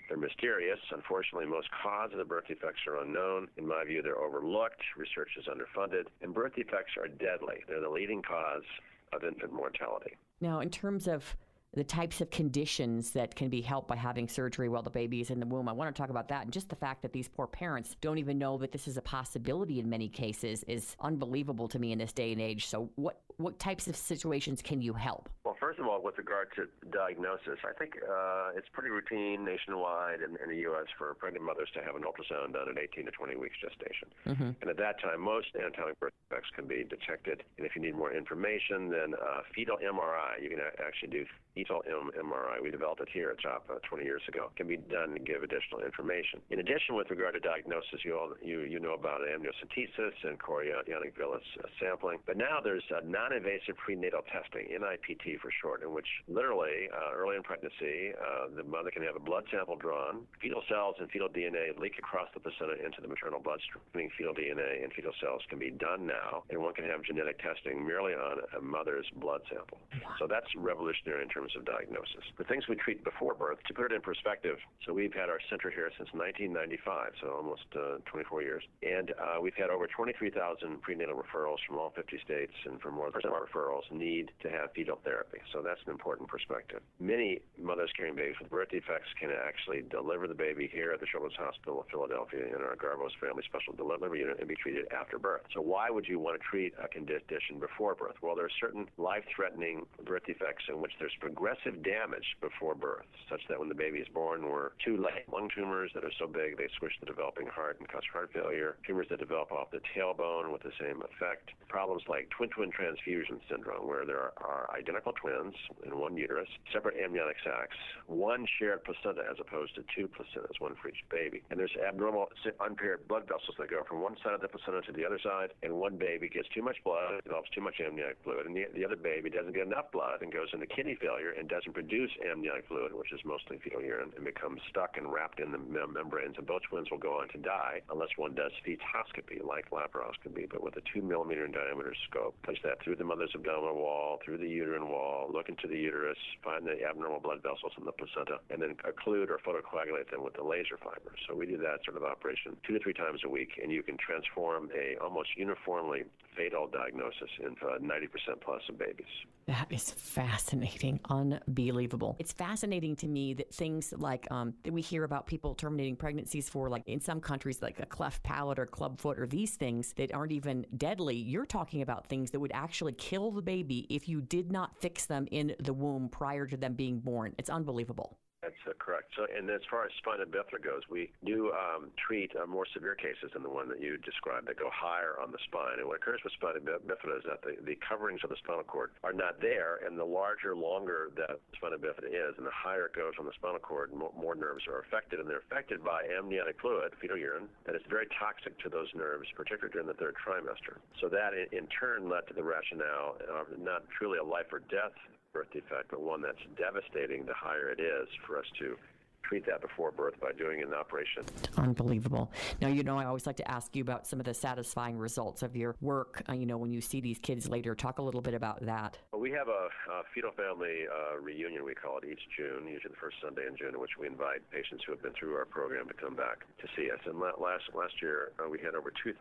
[0.10, 0.80] They're mysterious.
[0.92, 3.48] Unfortunately, most causes of the birth defects are unknown.
[3.58, 4.82] In my view, they're overlooked.
[4.98, 6.06] Research is underfunded.
[6.22, 7.64] And birth defects are deadly.
[7.68, 8.66] They're the leading cause
[9.14, 10.16] of infant mortality.
[10.42, 11.36] Now, in terms of
[11.76, 15.30] the types of conditions that can be helped by having surgery while the baby is
[15.30, 15.68] in the womb.
[15.68, 18.18] I want to talk about that and just the fact that these poor parents don't
[18.18, 22.00] even know that this is a possibility in many cases is unbelievable to me in
[22.00, 22.68] this day and age.
[22.68, 25.30] So what what types of situations can you help?
[25.44, 30.22] Well, first of all, with regard to diagnosis, I think uh, it's pretty routine nationwide
[30.22, 30.88] in, in the U.S.
[30.98, 34.08] for pregnant mothers to have an ultrasound done at 18 to 20 weeks gestation.
[34.26, 34.52] Mm-hmm.
[34.62, 37.44] And at that time, most anatomic birth defects can be detected.
[37.58, 41.26] And if you need more information, then uh, fetal MRI, you can actually do
[41.56, 42.62] fetal M- MRI.
[42.62, 44.52] We developed it here at CHOP uh, 20 years ago.
[44.56, 46.44] Can be done to give additional information.
[46.52, 51.16] In addition, with regard to diagnosis, you all you you know about amniocentesis and chorionic
[51.16, 51.48] villus
[51.80, 52.20] sampling.
[52.28, 57.44] But now there's non-invasive prenatal testing, NIPT for short, in which literally uh, early in
[57.44, 60.28] pregnancy, uh, the mother can have a blood sample drawn.
[60.42, 64.12] Fetal cells and fetal DNA leak across the placenta into the maternal bloodstream.
[64.18, 67.86] Fetal DNA and fetal cells can be done now, and one can have genetic testing
[67.86, 69.80] merely on a mother's blood sample.
[70.20, 72.26] So that's revolutionary in terms of diagnosis.
[72.38, 75.40] The things we treat before birth, to put it in perspective, so we've had our
[75.50, 80.82] center here since 1995, so almost uh, 24 years, and uh, we've had over 23,000
[80.82, 84.72] prenatal referrals from all 50 states, and for more than our referrals need to have
[84.74, 85.40] fetal therapy.
[85.54, 86.82] So that's an important perspective.
[87.00, 91.06] Many mothers carrying babies with birth defects can actually deliver the baby here at the
[91.06, 95.20] Children's Hospital of Philadelphia in our Garbose Family Special Delivery Unit and be treated after
[95.20, 95.42] birth.
[95.54, 98.16] So why would you want to treat a condition before birth?
[98.22, 103.42] Well, there are certain life-threatening birth defects in which there's aggressive damage before birth, such
[103.50, 105.28] that when the baby is born, we're too late.
[105.28, 108.78] Lung tumors that are so big they squish the developing heart and cause heart failure.
[108.88, 111.52] Tumors that develop off the tailbone with the same effect.
[111.68, 115.54] Problems like twin-twin transfusion syndrome, where there are identical twins
[115.86, 117.76] in one uterus, separate amniotic sacs,
[118.08, 121.44] one shared placenta as opposed to two placentas, one for each baby.
[121.52, 122.30] And there's abnormal,
[122.62, 125.52] unpaired blood vessels that go from one side of the placenta to the other side,
[125.64, 128.86] and one baby gets too much blood, develops too much amniotic fluid, and the, the
[128.86, 132.68] other baby doesn't get enough blood and goes into kidney failure and doesn't produce amniotic
[132.68, 136.36] fluid, which is mostly fetal urine, and becomes stuck and wrapped in the mem- membranes.
[136.38, 140.64] And both twins will go on to die unless one does fetoscopy, like laparoscopy, but
[140.64, 142.36] with a two millimeter in diameter scope.
[142.44, 146.18] Place that through the mother's abdominal wall, through the uterine wall, look into the uterus,
[146.44, 150.34] find the abnormal blood vessels in the placenta, and then occlude or photocoagulate them with
[150.34, 151.16] the laser fiber.
[151.28, 153.84] So we do that sort of operation two to three times a week, and you
[153.84, 156.04] can transform a almost uniformly
[156.36, 159.06] fatal diagnosis into uh, 90% plus of babies.
[159.48, 162.16] That is fascinating, unbelievable.
[162.20, 166.50] It's fascinating to me that things like um, that we hear about people terminating pregnancies
[166.50, 169.94] for, like in some countries, like a cleft palate or club foot, or these things
[169.98, 171.16] that aren't even deadly.
[171.16, 175.06] You're talking about things that would actually kill the baby if you did not fix
[175.06, 177.34] them in the womb prior to them being born.
[177.38, 178.18] It's unbelievable.
[178.46, 179.10] That's uh, correct.
[179.18, 182.94] So, and as far as spina bifida goes, we do um, treat uh, more severe
[182.94, 185.82] cases than the one that you described that go higher on the spine.
[185.82, 188.94] And what occurs with spina bifida is that the, the coverings of the spinal cord
[189.02, 192.94] are not there, and the larger, longer that spina bifida is, and the higher it
[192.94, 196.62] goes on the spinal cord, more, more nerves are affected, and they're affected by amniotic
[196.62, 200.78] fluid, fetal urine, that is very toxic to those nerves, particularly during the third trimester.
[201.02, 204.62] So that, in, in turn, led to the rationale of not truly a life or
[204.70, 204.94] death
[205.36, 208.78] birth defect, but one that's devastating the higher it is for us to
[209.22, 211.24] treat that before birth by doing an operation.
[211.58, 212.32] Unbelievable.
[212.62, 215.42] Now, you know, I always like to ask you about some of the satisfying results
[215.42, 216.22] of your work.
[216.30, 218.98] Uh, you know, when you see these kids later, talk a little bit about that.
[219.12, 222.94] Well, we have a, a fetal family uh, reunion, we call it each June, usually
[222.94, 225.46] the first Sunday in June, in which we invite patients who have been through our
[225.46, 227.00] program to come back to see us.
[227.06, 229.18] And last last year, uh, we had over 2,000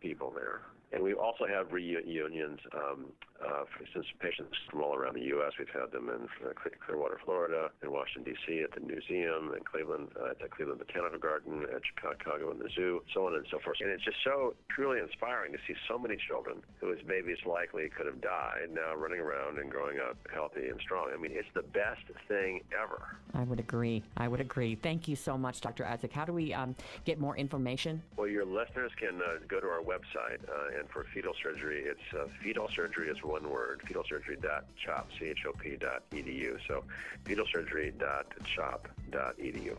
[0.00, 0.60] people there.
[0.92, 3.06] And we also have reunions um,
[3.44, 5.52] uh, for, since patients from all around the U.S.
[5.58, 6.52] We've had them in uh,
[6.86, 8.62] Clearwater, Florida, in Washington D.C.
[8.62, 12.68] at the museum, in Cleveland uh, at the Cleveland Botanical Garden, at Chicago in the
[12.74, 13.78] zoo, so on and so forth.
[13.80, 18.06] And it's just so truly inspiring to see so many children whose babies likely could
[18.06, 21.10] have died now running around and growing up healthy and strong.
[21.12, 23.18] I mean, it's the best thing ever.
[23.34, 24.02] I would agree.
[24.16, 24.76] I would agree.
[24.76, 25.84] Thank you so much, Dr.
[25.84, 26.12] Isaac.
[26.12, 26.74] How do we um,
[27.04, 28.02] get more information?
[28.16, 32.00] Well, your listeners can uh, go to our website uh, and for fetal surgery, it's
[32.18, 36.56] uh, fetal surgery is one word, fetalsurgery.chop, C-H-O-P dot edu.
[36.66, 36.84] So
[37.24, 39.76] fetalsurgery.chop dot edu.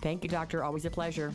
[0.00, 0.64] Thank you, doctor.
[0.64, 1.32] Always a pleasure.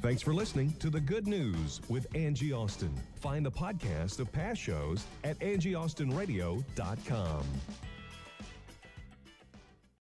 [0.00, 2.92] Thanks for listening to The Good News with Angie Austin.
[3.20, 7.44] Find the podcast of past shows at angieaustinradio.com.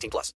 [0.00, 0.34] 18 plus.